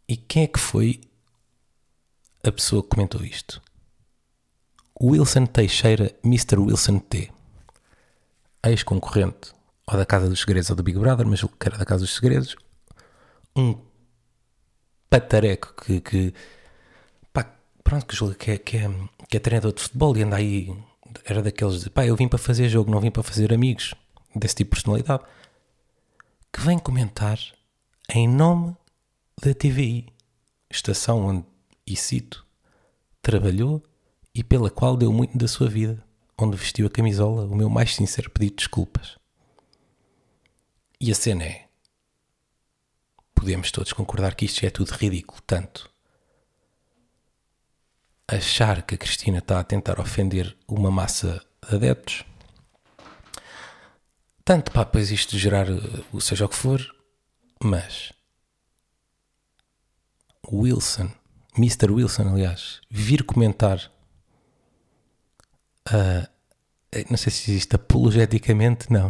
E 0.08 0.16
quem 0.16 0.44
é 0.44 0.46
que 0.46 0.58
foi 0.58 1.00
a 2.42 2.52
pessoa 2.52 2.82
que 2.82 2.88
comentou 2.88 3.24
isto. 3.24 3.60
Wilson 5.00 5.46
Teixeira, 5.46 6.14
Mr. 6.24 6.58
Wilson 6.58 6.98
T. 7.00 7.30
Ex-concorrente 8.64 9.52
ou 9.86 9.96
da 9.96 10.06
Casa 10.06 10.28
dos 10.28 10.40
Segredos 10.40 10.70
ou 10.70 10.76
do 10.76 10.82
Big 10.82 10.98
Brother, 10.98 11.26
mas 11.26 11.42
que 11.42 11.48
era 11.60 11.76
da 11.76 11.84
Casa 11.84 12.04
dos 12.04 12.14
Segredos. 12.14 12.56
Um 13.54 13.78
patareco 15.08 15.74
que, 15.82 16.00
que 16.00 16.34
pronto, 17.86 18.04
que 18.04 18.16
julga 18.16 18.34
que 18.34 18.50
é, 18.50 18.58
que, 18.58 18.76
é, 18.78 18.90
que 19.28 19.36
é 19.36 19.40
treinador 19.40 19.72
de 19.72 19.80
futebol 19.80 20.16
e 20.16 20.22
anda 20.22 20.36
aí. 20.36 20.76
Era 21.24 21.40
daqueles 21.40 21.84
de 21.84 21.88
pá, 21.88 22.04
eu 22.04 22.16
vim 22.16 22.26
para 22.26 22.38
fazer 22.38 22.68
jogo, 22.68 22.90
não 22.90 23.00
vim 23.00 23.12
para 23.12 23.22
fazer 23.22 23.54
amigos. 23.54 23.94
Desse 24.34 24.56
tipo 24.56 24.74
de 24.74 24.82
personalidade. 24.82 25.22
Que 26.52 26.60
vem 26.60 26.78
comentar 26.78 27.38
em 28.10 28.28
nome 28.28 28.76
da 29.40 29.54
TVI, 29.54 30.12
estação 30.68 31.24
onde, 31.24 31.44
e 31.86 31.94
cito, 31.94 32.44
trabalhou 33.22 33.82
e 34.34 34.42
pela 34.42 34.68
qual 34.68 34.96
deu 34.96 35.12
muito 35.12 35.38
da 35.38 35.46
sua 35.46 35.68
vida, 35.68 36.02
onde 36.36 36.56
vestiu 36.56 36.86
a 36.86 36.90
camisola, 36.90 37.46
o 37.46 37.54
meu 37.54 37.70
mais 37.70 37.94
sincero 37.94 38.30
pedido 38.30 38.50
de 38.50 38.56
desculpas. 38.56 39.16
E 41.00 41.10
a 41.12 41.14
cena 41.14 41.44
é. 41.44 41.66
Podemos 43.34 43.70
todos 43.70 43.92
concordar 43.92 44.34
que 44.34 44.44
isto 44.44 44.66
é 44.66 44.70
tudo 44.70 44.90
ridículo, 44.90 45.40
tanto 45.46 45.95
achar 48.28 48.82
que 48.82 48.94
a 48.94 48.98
Cristina 48.98 49.38
está 49.38 49.60
a 49.60 49.64
tentar 49.64 50.00
ofender 50.00 50.56
uma 50.66 50.90
massa 50.90 51.44
de 51.68 51.76
adeptos, 51.76 52.24
tanto 54.44 54.70
para 54.70 54.84
depois 54.84 55.10
isto 55.10 55.38
gerar 55.38 55.66
o 56.12 56.20
seja 56.20 56.44
o 56.44 56.48
que 56.48 56.56
for, 56.56 56.80
mas 57.62 58.12
Wilson, 60.48 61.10
Mr. 61.58 61.90
Wilson, 61.90 62.28
aliás, 62.28 62.80
vir 62.88 63.24
comentar, 63.24 63.90
uh, 65.88 66.26
não 67.10 67.16
sei 67.16 67.32
se 67.32 67.50
existe 67.50 67.74
apologeticamente, 67.74 68.92
não, 68.92 69.08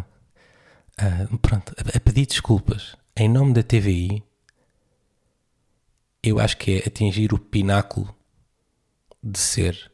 uh, 1.01 1.39
pronto, 1.39 1.75
a, 1.77 1.97
a 1.97 2.01
pedir 2.01 2.27
desculpas 2.27 2.97
em 3.15 3.29
nome 3.29 3.53
da 3.53 3.63
TVI, 3.63 4.23
eu 6.23 6.41
acho 6.41 6.57
que 6.57 6.79
é 6.79 6.87
atingir 6.87 7.33
o 7.33 7.39
pináculo 7.39 8.16
de 9.27 9.39
ser 9.39 9.91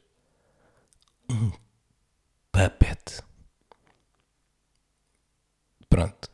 um 1.29 1.51
puppet. 2.53 3.23
Pronto. 5.89 6.31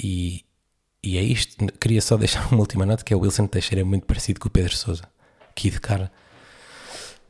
E, 0.00 0.44
e 1.02 1.18
é 1.18 1.22
isto. 1.22 1.66
Queria 1.78 2.00
só 2.00 2.16
deixar 2.16 2.46
uma 2.52 2.60
última 2.60 2.86
nota 2.86 3.02
que 3.02 3.12
é 3.12 3.16
o 3.16 3.20
Wilson 3.20 3.46
Teixeira 3.48 3.80
é 3.80 3.84
muito 3.84 4.06
parecido 4.06 4.38
com 4.38 4.48
o 4.48 4.50
Pedro 4.50 4.76
Sousa. 4.76 5.10
Aqui 5.50 5.70
de 5.70 5.80
cara. 5.80 6.12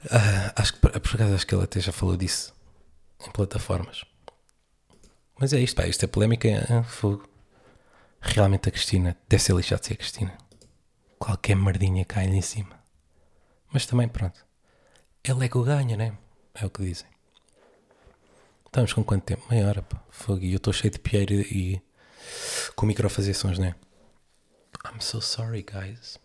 Uh, 0.05 0.53
acho 0.55 0.75
que 0.75 0.81
por 0.81 0.91
acaso 0.91 1.35
acho 1.35 1.47
que 1.47 1.55
ele 1.55 1.65
até 1.65 1.81
já 1.81 1.91
falou 1.91 2.17
disso 2.17 2.55
em 3.27 3.31
plataformas. 3.31 4.05
Mas 5.41 5.53
é 5.53 5.61
isto, 5.61 5.75
pá, 5.77 5.87
isto 5.87 6.05
é 6.05 6.07
polémica, 6.09 6.49
é 6.49 6.83
fogo. 6.83 7.29
Realmente 8.21 8.69
a 8.69 8.73
Cristina 8.73 9.17
deve 9.29 9.43
ser 9.43 9.55
lixado 9.55 9.85
ser 9.85 9.95
a 9.95 9.97
Cristina. 9.97 10.39
Qualquer 11.19 11.57
merdinha 11.57 12.05
cai-lhe 12.05 12.37
em 12.37 12.43
cima. 12.43 12.78
Mas 13.73 13.87
também, 13.87 14.09
pronto. 14.09 14.45
Ele 15.23 15.45
é 15.45 15.49
que 15.49 15.59
o 15.59 15.63
ganha, 15.63 15.97
né? 15.97 16.17
É 16.55 16.65
o 16.65 16.71
que 16.71 16.83
dizem. 16.83 17.09
Estamos 18.67 18.93
com 18.93 19.05
quanto 19.05 19.25
tempo? 19.25 19.47
Meia 19.51 19.67
hora, 19.67 19.83
pá. 19.83 20.03
Fogo. 20.11 20.43
E 20.43 20.53
eu 20.53 20.57
estou 20.57 20.73
cheio 20.73 20.93
de 20.93 20.99
pieira 20.99 21.35
e 21.35 21.81
com 22.75 22.87
o 22.87 22.89
micro 22.89 23.07
a 23.07 23.11
fazer 23.11 23.35
sons, 23.35 23.59
né? 23.59 23.75
I'm 24.85 25.01
so 25.01 25.21
sorry, 25.21 25.63
guys. 25.63 26.19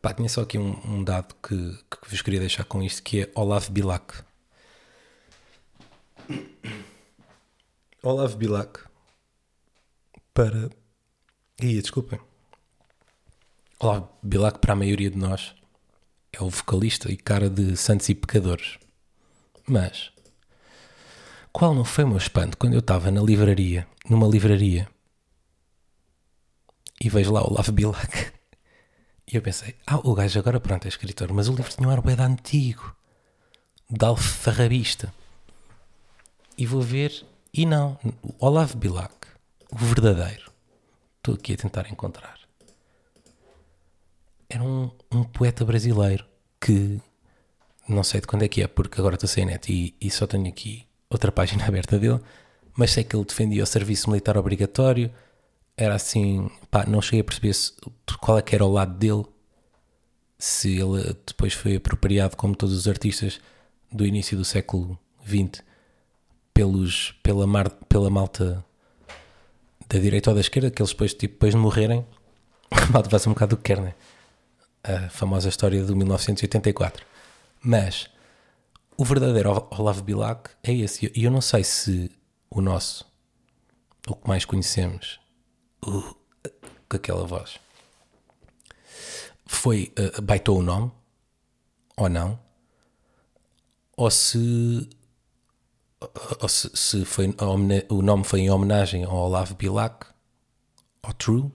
Pá, 0.00 0.14
tinha 0.14 0.28
só 0.28 0.42
aqui 0.42 0.58
um, 0.58 0.80
um 0.84 1.04
dado 1.04 1.34
que, 1.42 1.56
que 1.90 2.10
vos 2.10 2.22
queria 2.22 2.40
deixar 2.40 2.64
com 2.64 2.82
isto, 2.82 3.02
que 3.02 3.22
é 3.22 3.32
Olaf 3.34 3.70
Bilac. 3.70 4.22
Olaf 8.02 8.34
Bilac 8.34 8.80
para... 10.32 10.70
Ih, 11.60 11.80
desculpem. 11.80 12.20
Olaf 13.78 14.08
Bilac 14.22 14.58
para 14.58 14.72
a 14.72 14.76
maioria 14.76 15.10
de 15.10 15.18
nós 15.18 15.54
é 16.32 16.42
o 16.42 16.48
vocalista 16.48 17.12
e 17.12 17.16
cara 17.16 17.50
de 17.50 17.76
Santos 17.76 18.08
e 18.08 18.14
Pecadores. 18.14 18.78
Mas 19.68 20.10
qual 21.52 21.74
não 21.74 21.84
foi 21.84 22.04
o 22.04 22.08
meu 22.08 22.16
espanto 22.16 22.56
quando 22.56 22.72
eu 22.72 22.78
estava 22.78 23.10
na 23.10 23.20
livraria, 23.20 23.86
numa 24.08 24.26
livraria, 24.26 24.88
e 26.98 27.10
vejo 27.10 27.30
lá 27.30 27.42
o 27.42 27.50
Olaf 27.50 27.68
Bilac. 27.70 28.32
E 29.30 29.36
eu 29.36 29.42
pensei, 29.42 29.74
ah, 29.86 29.98
o 30.04 30.14
gajo 30.14 30.38
agora 30.38 30.60
pronto 30.60 30.86
é 30.86 30.88
escritor, 30.88 31.32
mas 31.32 31.48
o 31.48 31.52
livro 31.52 31.70
tinha 31.70 31.88
um 31.88 31.90
ar 31.90 32.00
bem 32.00 32.16
antigo, 32.18 32.94
de 33.90 34.04
alfarrabista. 34.06 35.12
E 36.56 36.64
vou 36.64 36.80
ver, 36.80 37.26
e 37.52 37.66
não, 37.66 37.98
o 38.22 38.34
Olaf 38.38 38.74
Bilac, 38.74 39.14
o 39.70 39.76
verdadeiro, 39.76 40.50
estou 41.18 41.34
aqui 41.34 41.54
a 41.54 41.56
tentar 41.56 41.90
encontrar. 41.90 42.45
Era 44.48 44.62
um, 44.62 44.90
um 45.12 45.24
poeta 45.24 45.64
brasileiro 45.64 46.24
que 46.60 47.00
não 47.88 48.02
sei 48.02 48.20
de 48.20 48.26
quando 48.26 48.42
é 48.42 48.48
que 48.48 48.62
é, 48.62 48.66
porque 48.66 49.00
agora 49.00 49.14
estou 49.14 49.28
sem 49.28 49.46
net 49.46 49.72
e, 49.72 49.94
e 50.00 50.10
só 50.10 50.26
tenho 50.26 50.48
aqui 50.48 50.86
outra 51.08 51.30
página 51.30 51.64
aberta 51.66 51.98
dele, 51.98 52.20
mas 52.76 52.90
sei 52.90 53.04
que 53.04 53.14
ele 53.16 53.24
defendia 53.24 53.62
o 53.62 53.66
serviço 53.66 54.10
militar 54.10 54.36
obrigatório. 54.36 55.10
Era 55.76 55.94
assim, 55.94 56.50
pá, 56.70 56.84
não 56.86 57.02
cheguei 57.02 57.20
a 57.20 57.24
perceber 57.24 57.54
se, 57.54 57.72
qual 58.20 58.38
é 58.38 58.42
que 58.42 58.54
era 58.54 58.64
o 58.64 58.72
lado 58.72 58.96
dele, 58.96 59.24
se 60.38 60.78
ele 60.78 61.16
depois 61.26 61.52
foi 61.52 61.76
apropriado, 61.76 62.36
como 62.36 62.56
todos 62.56 62.74
os 62.74 62.88
artistas 62.88 63.40
do 63.92 64.06
início 64.06 64.36
do 64.36 64.44
século 64.44 64.98
XX, 65.24 65.62
pelos, 66.52 67.14
pela, 67.22 67.46
mar, 67.46 67.70
pela 67.88 68.10
malta 68.10 68.64
da 69.88 69.98
direita 69.98 70.30
ou 70.30 70.34
da 70.34 70.40
esquerda, 70.40 70.70
que 70.70 70.80
eles 70.80 70.90
depois, 70.92 71.12
tipo, 71.12 71.34
depois 71.34 71.52
de 71.52 71.60
morrerem, 71.60 72.06
a 72.70 72.86
malta 72.90 73.10
faz 73.10 73.26
um 73.26 73.30
bocado 73.30 73.56
do 73.56 73.62
que 73.62 73.74
quer, 73.74 73.80
né? 73.80 73.94
A 74.86 75.08
famosa 75.10 75.48
história 75.48 75.82
do 75.84 75.96
1984. 75.96 77.04
Mas 77.60 78.08
o 78.96 79.04
verdadeiro 79.04 79.66
Olavo 79.70 80.02
Bilac 80.02 80.50
é 80.62 80.72
esse. 80.72 81.10
E 81.14 81.24
eu 81.24 81.30
não 81.30 81.40
sei 81.40 81.64
se 81.64 82.10
o 82.48 82.60
nosso, 82.60 83.04
o 84.08 84.14
que 84.14 84.28
mais 84.28 84.44
conhecemos, 84.44 85.20
uh, 85.84 86.16
com 86.88 86.96
aquela 86.96 87.26
voz, 87.26 87.58
foi, 89.44 89.92
uh, 89.98 90.22
baitou 90.22 90.58
o 90.58 90.62
nome, 90.62 90.92
ou 91.96 92.08
não, 92.08 92.38
ou 93.96 94.10
se, 94.10 94.88
ou 96.40 96.48
se, 96.48 96.70
se 96.74 97.04
foi, 97.04 97.34
o 97.88 98.02
nome 98.02 98.24
foi 98.24 98.40
em 98.40 98.50
homenagem 98.50 99.04
ao 99.04 99.14
Olavo 99.14 99.54
Bilac, 99.54 100.06
ou 101.02 101.12
True, 101.14 101.52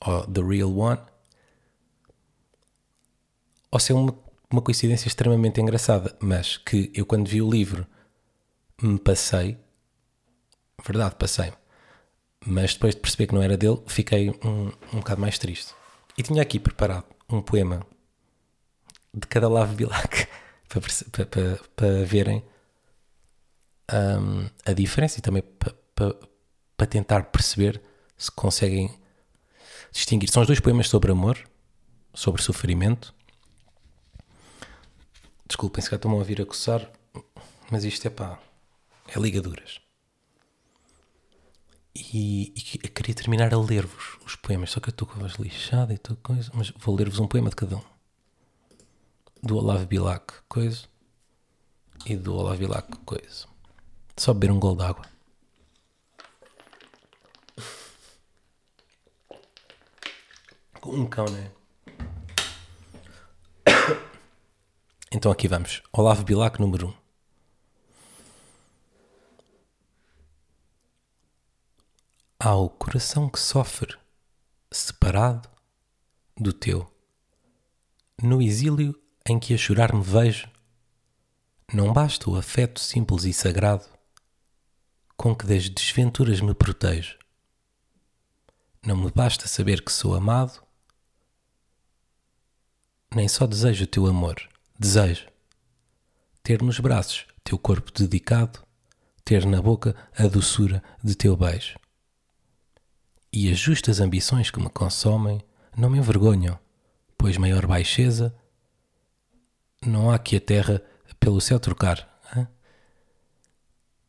ou 0.00 0.26
The 0.26 0.40
Real 0.42 0.76
One, 0.76 1.00
ou 3.70 3.78
se 3.78 3.92
é 3.92 3.94
uma 3.94 4.14
uma 4.50 4.62
coincidência 4.62 5.08
extremamente 5.08 5.60
engraçada, 5.60 6.16
mas 6.20 6.56
que 6.56 6.90
eu 6.94 7.04
quando 7.04 7.28
vi 7.28 7.42
o 7.42 7.50
livro 7.50 7.86
me 8.80 8.98
passei, 8.98 9.58
verdade, 10.84 11.16
passei 11.16 11.52
mas 12.46 12.72
depois 12.72 12.94
de 12.94 13.00
perceber 13.00 13.26
que 13.26 13.34
não 13.34 13.42
era 13.42 13.56
dele, 13.56 13.82
fiquei 13.86 14.30
um, 14.30 14.72
um 14.92 14.98
bocado 14.98 15.20
mais 15.20 15.38
triste. 15.38 15.74
E 16.16 16.22
tinha 16.22 16.40
aqui 16.40 16.58
preparado 16.58 17.04
um 17.28 17.42
poema 17.42 17.84
de 19.12 19.26
cada 19.26 19.48
Lave 19.48 19.74
Bilac 19.74 20.26
para, 20.68 20.80
para, 20.80 21.26
para, 21.26 21.60
para 21.74 22.04
verem 22.04 22.42
um, 23.92 24.48
a 24.64 24.72
diferença 24.72 25.18
e 25.18 25.22
também 25.22 25.42
para, 25.94 26.86
tentar 26.86 27.24
perceber 27.24 27.82
se 28.16 28.30
conseguem 28.30 28.90
distinguir. 29.92 30.30
São 30.30 30.42
os 30.42 30.46
dois 30.46 30.60
poemas 30.60 30.88
sobre 30.88 31.10
amor, 31.10 31.38
sobre 32.14 32.40
sofrimento 32.40 33.14
Desculpem 35.48 35.82
se 35.82 35.90
já 35.90 35.96
estão 35.96 36.10
a 36.10 36.14
ouvir 36.14 36.42
a 36.42 36.46
coçar, 36.46 36.88
mas 37.70 37.82
isto 37.82 38.06
é 38.06 38.10
pá, 38.10 38.38
é 39.08 39.18
ligaduras. 39.18 39.80
E, 41.94 42.52
e 42.54 42.60
queria 42.88 43.14
terminar 43.14 43.52
a 43.52 43.58
ler-vos 43.58 44.18
os 44.24 44.36
poemas, 44.36 44.70
só 44.70 44.78
que 44.78 44.90
eu 44.90 44.92
estou 44.92 45.08
com 45.08 45.14
a 45.14 45.20
voz 45.20 45.34
lixada 45.34 45.92
e 45.94 45.98
tudo 45.98 46.20
coisa, 46.22 46.50
mas 46.54 46.70
vou 46.70 46.94
ler-vos 46.94 47.18
um 47.18 47.26
poema 47.26 47.48
de 47.48 47.56
cada 47.56 47.76
um. 47.76 47.82
Do 49.42 49.56
Olavo 49.56 49.86
Bilac, 49.86 50.34
coisa, 50.48 50.86
e 52.04 52.14
do 52.14 52.34
Olavo 52.34 52.58
Bilac, 52.58 52.96
coisa. 53.04 53.46
Só 54.16 54.34
beber 54.34 54.52
um 54.52 54.60
gol 54.60 54.76
d'água. 54.76 55.06
Com 60.80 60.94
um 60.94 61.06
cão, 61.06 61.24
né? 61.26 61.50
Então 65.10 65.32
aqui 65.32 65.48
vamos. 65.48 65.82
Olavo 65.90 66.22
Bilac, 66.22 66.60
número 66.60 66.88
1. 66.88 66.90
Um. 66.90 66.94
Há 72.40 72.54
o 72.54 72.68
coração 72.68 73.28
que 73.28 73.40
sofre, 73.40 73.96
separado 74.70 75.48
do 76.36 76.52
teu, 76.52 76.92
No 78.22 78.42
exílio 78.42 79.00
em 79.26 79.38
que 79.38 79.54
a 79.54 79.58
chorar 79.58 79.94
me 79.94 80.02
vejo, 80.02 80.46
não 81.72 81.92
basta 81.92 82.28
o 82.28 82.36
afeto 82.36 82.78
simples 82.78 83.24
e 83.24 83.32
sagrado 83.32 83.86
com 85.16 85.34
que 85.34 85.46
das 85.46 85.68
desventuras 85.68 86.40
me 86.40 86.54
protejo. 86.54 87.18
Não 88.84 88.96
me 88.96 89.10
basta 89.10 89.48
saber 89.48 89.82
que 89.82 89.90
sou 89.90 90.14
amado, 90.14 90.62
nem 93.14 93.26
só 93.26 93.46
desejo 93.46 93.84
o 93.84 93.88
teu 93.88 94.06
amor, 94.06 94.48
desejo 94.78 95.26
ter 96.42 96.62
nos 96.62 96.80
braços 96.80 97.26
teu 97.44 97.58
corpo 97.58 97.92
dedicado, 97.92 98.60
ter 99.24 99.44
na 99.44 99.60
boca 99.60 99.94
a 100.16 100.26
doçura 100.26 100.82
de 101.04 101.14
teu 101.14 101.36
beijo. 101.36 101.78
E 103.30 103.50
as 103.50 103.58
justas 103.58 104.00
ambições 104.00 104.50
que 104.50 104.58
me 104.58 104.70
consomem 104.70 105.42
não 105.76 105.90
me 105.90 105.98
envergonham, 105.98 106.58
pois 107.18 107.36
maior 107.36 107.66
baixeza 107.66 108.34
não 109.84 110.10
há 110.10 110.18
que 110.18 110.36
a 110.36 110.40
terra 110.40 110.82
pelo 111.20 111.40
céu 111.40 111.60
trocar. 111.60 112.18
Hã? 112.34 112.48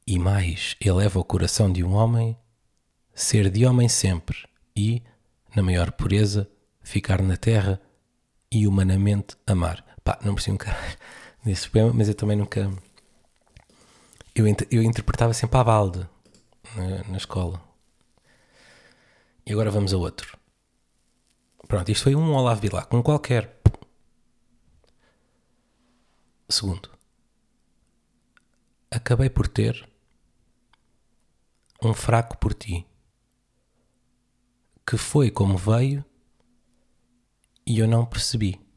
E 0.07 0.17
mais 0.17 0.77
eleva 0.79 1.19
o 1.19 1.25
coração 1.25 1.71
de 1.71 1.83
um 1.83 1.93
homem 1.93 2.37
ser 3.13 3.49
de 3.49 3.65
homem 3.65 3.89
sempre 3.89 4.47
e, 4.73 5.03
na 5.53 5.61
maior 5.61 5.91
pureza, 5.91 6.49
ficar 6.81 7.21
na 7.21 7.35
terra 7.35 7.81
e 8.49 8.65
humanamente 8.65 9.35
amar. 9.45 9.88
Pá, 10.09 10.17
não 10.23 10.33
percebi 10.33 10.55
um 10.55 10.57
caralho 10.57 10.97
desse 11.45 11.69
poema, 11.69 11.93
mas 11.93 12.07
eu 12.07 12.15
também 12.15 12.35
nunca. 12.35 12.67
Eu, 14.33 14.45
eu 14.71 14.81
interpretava 14.81 15.35
sempre 15.35 15.59
a 15.59 15.63
balde 15.63 16.09
na, 16.75 17.03
na 17.09 17.17
escola. 17.17 17.61
E 19.45 19.53
agora 19.53 19.69
vamos 19.69 19.93
a 19.93 19.97
outro. 19.97 20.35
Pronto, 21.67 21.91
isto 21.91 22.05
foi 22.05 22.15
um 22.15 22.33
Olavo 22.33 22.59
Bilac, 22.59 22.95
um 22.95 23.03
qualquer. 23.03 23.61
Segundo, 26.49 26.89
acabei 28.89 29.29
por 29.29 29.47
ter 29.47 29.87
um 31.83 31.93
fraco 31.93 32.35
por 32.39 32.55
ti, 32.55 32.83
que 34.87 34.97
foi 34.97 35.29
como 35.29 35.55
veio 35.55 36.03
e 37.63 37.77
eu 37.77 37.87
não 37.87 38.03
percebi. 38.07 38.68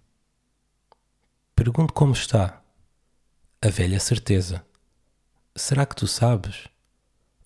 Pergunto 1.63 1.95
como 1.95 2.13
está 2.13 2.61
a 3.61 3.69
velha 3.69 4.01
certeza. 4.01 4.67
Será 5.55 5.87
que 5.87 5.95
tu 5.95 6.09
sabes 6.09 6.67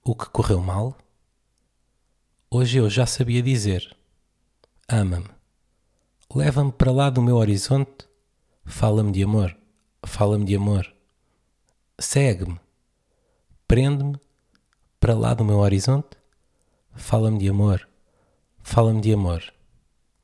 o 0.03 0.15
que 0.15 0.25
correu 0.31 0.59
mal? 0.59 0.97
Hoje 2.51 2.79
eu 2.79 2.89
já 2.89 3.05
sabia 3.05 3.43
dizer: 3.43 3.95
ama-me, 4.89 5.29
leva-me 6.35 6.73
para 6.73 6.93
lá 6.93 7.11
do 7.11 7.21
meu 7.21 7.37
horizonte, 7.37 8.09
fala-me 8.65 9.13
de 9.13 9.23
amor 9.23 9.55
fala-me 10.07 10.47
de 10.47 10.57
amor. 10.57 10.91
Segue-me. 11.99 12.59
Prende-me 13.69 14.19
para 14.99 15.15
lá 15.15 15.35
do 15.35 15.45
meu 15.45 15.59
horizonte. 15.59 16.17
Fala-me 16.95 17.39
de 17.39 17.51
amor. 17.51 17.87
Fala-me 18.63 19.03
de 19.03 19.13
amor. 19.13 19.53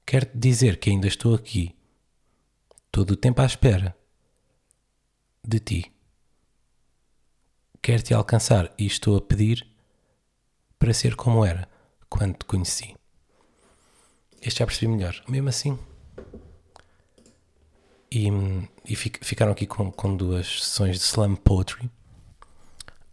Quero-te 0.06 0.38
dizer 0.38 0.78
que 0.78 0.88
ainda 0.88 1.06
estou 1.06 1.34
aqui, 1.34 1.76
todo 2.92 3.12
o 3.12 3.16
tempo 3.16 3.40
à 3.40 3.46
espera 3.46 3.96
de 5.42 5.58
ti. 5.58 5.92
Quero 7.80 8.02
te 8.02 8.14
alcançar 8.14 8.72
e 8.78 8.86
estou 8.86 9.16
a 9.16 9.20
pedir 9.20 9.66
para 10.78 10.94
ser 10.94 11.16
como 11.16 11.44
era 11.44 11.68
quando 12.08 12.36
te 12.36 12.44
conheci. 12.44 12.94
Este 14.40 14.60
já 14.60 14.66
percebi 14.66 14.92
melhor. 14.92 15.20
Mesmo 15.26 15.48
assim, 15.48 15.78
e, 18.14 18.28
e 18.84 18.94
ficaram 18.94 19.52
aqui 19.52 19.66
com, 19.66 19.90
com 19.90 20.14
duas 20.14 20.62
sessões 20.62 20.98
de 20.98 21.04
slam 21.04 21.34
poetry. 21.34 21.90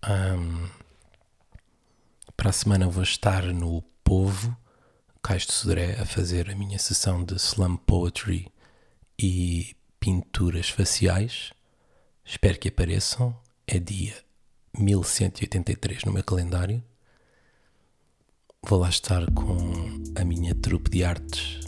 Um, 0.05 0.67
para 2.35 2.49
a 2.49 2.53
semana 2.53 2.87
vou 2.87 3.03
estar 3.03 3.43
no 3.43 3.81
Povo, 4.03 4.55
Cais 5.23 5.45
de 5.45 5.53
Sodré, 5.53 5.93
a 6.01 6.05
fazer 6.05 6.49
a 6.49 6.55
minha 6.55 6.77
sessão 6.77 7.23
de 7.23 7.35
slam 7.35 7.77
poetry 7.77 8.51
e 9.21 9.75
pinturas 9.99 10.69
faciais. 10.69 11.51
Espero 12.25 12.57
que 12.57 12.69
apareçam. 12.69 13.35
É 13.67 13.77
dia 13.77 14.15
1183 14.77 16.05
no 16.05 16.13
meu 16.13 16.23
calendário. 16.23 16.81
Vou 18.63 18.79
lá 18.79 18.89
estar 18.89 19.29
com 19.31 19.57
a 20.15 20.23
minha 20.23 20.55
trupe 20.55 20.89
de 20.89 21.03
artes 21.03 21.59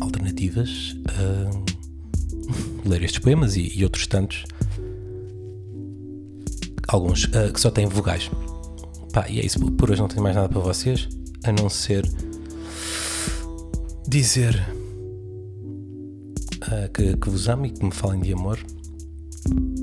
alternativas. 0.00 0.94
Um, 1.18 1.80
ler 2.88 3.02
estes 3.02 3.20
poemas 3.20 3.56
e, 3.56 3.76
e 3.76 3.84
outros 3.84 4.06
tantos, 4.06 4.44
alguns 6.88 7.24
uh, 7.24 7.52
que 7.52 7.60
só 7.60 7.70
têm 7.70 7.86
vogais. 7.86 8.30
Pá, 9.12 9.28
e 9.28 9.40
é 9.40 9.44
isso, 9.44 9.58
por 9.72 9.90
hoje 9.90 10.00
não 10.00 10.08
tenho 10.08 10.22
mais 10.22 10.36
nada 10.36 10.48
para 10.48 10.60
vocês, 10.60 11.08
a 11.44 11.52
não 11.52 11.68
ser 11.68 12.04
dizer 14.08 14.79
uh, 16.64 16.90
que, 16.92 17.16
que 17.16 17.30
vos 17.30 17.48
amo 17.48 17.66
e 17.66 17.70
que 17.70 17.84
me 17.84 17.92
falem 17.92 18.20
de 18.20 18.32
amor 18.32 18.58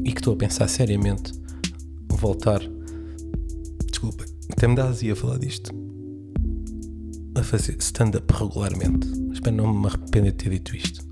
e 0.04 0.12
que 0.12 0.20
estou 0.20 0.34
a 0.34 0.38
pensar 0.38 0.68
seriamente 0.68 1.32
voltar. 2.10 2.62
Desculpa, 3.90 4.26
até 4.52 4.68
me 4.68 4.76
dá 4.76 4.88
azia 4.88 5.16
falar 5.16 5.38
disto. 5.38 5.72
A 7.36 7.44
fazer 7.44 7.78
stand-up 7.80 8.34
regularmente. 8.34 9.08
Espero 9.32 9.56
não 9.56 9.74
me 9.74 9.88
arrepender 9.88 10.32
de 10.32 10.38
ter 10.38 10.50
dito 10.50 10.76
isto. 10.76 11.08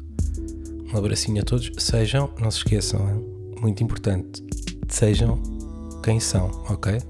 Um 0.93 0.97
abracinho 0.97 1.41
a 1.41 1.45
todos. 1.45 1.71
Sejam, 1.77 2.29
não 2.39 2.49
se 2.49 2.59
esqueçam, 2.59 3.23
muito 3.61 3.83
importante, 3.83 4.43
sejam 4.87 5.41
quem 6.03 6.19
são, 6.19 6.47
ok? 6.69 7.01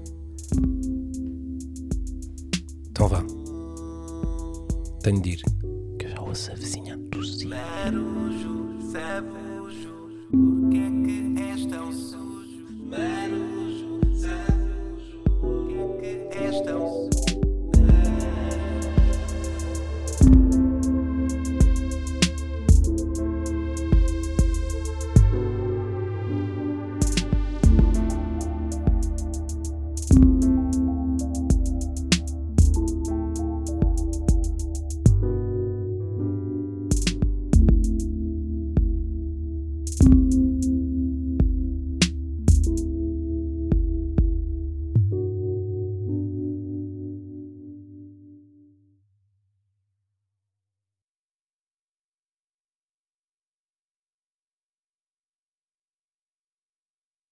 Então 2.90 3.08
vá. 3.08 3.24
Tenho 5.02 5.20
de 5.20 5.30
ir. 5.30 5.42
Que 5.98 6.06
eu 6.06 6.10
já 6.10 6.20
ouço 6.22 6.52
a 6.52 6.54
Marujo, 10.32 10.65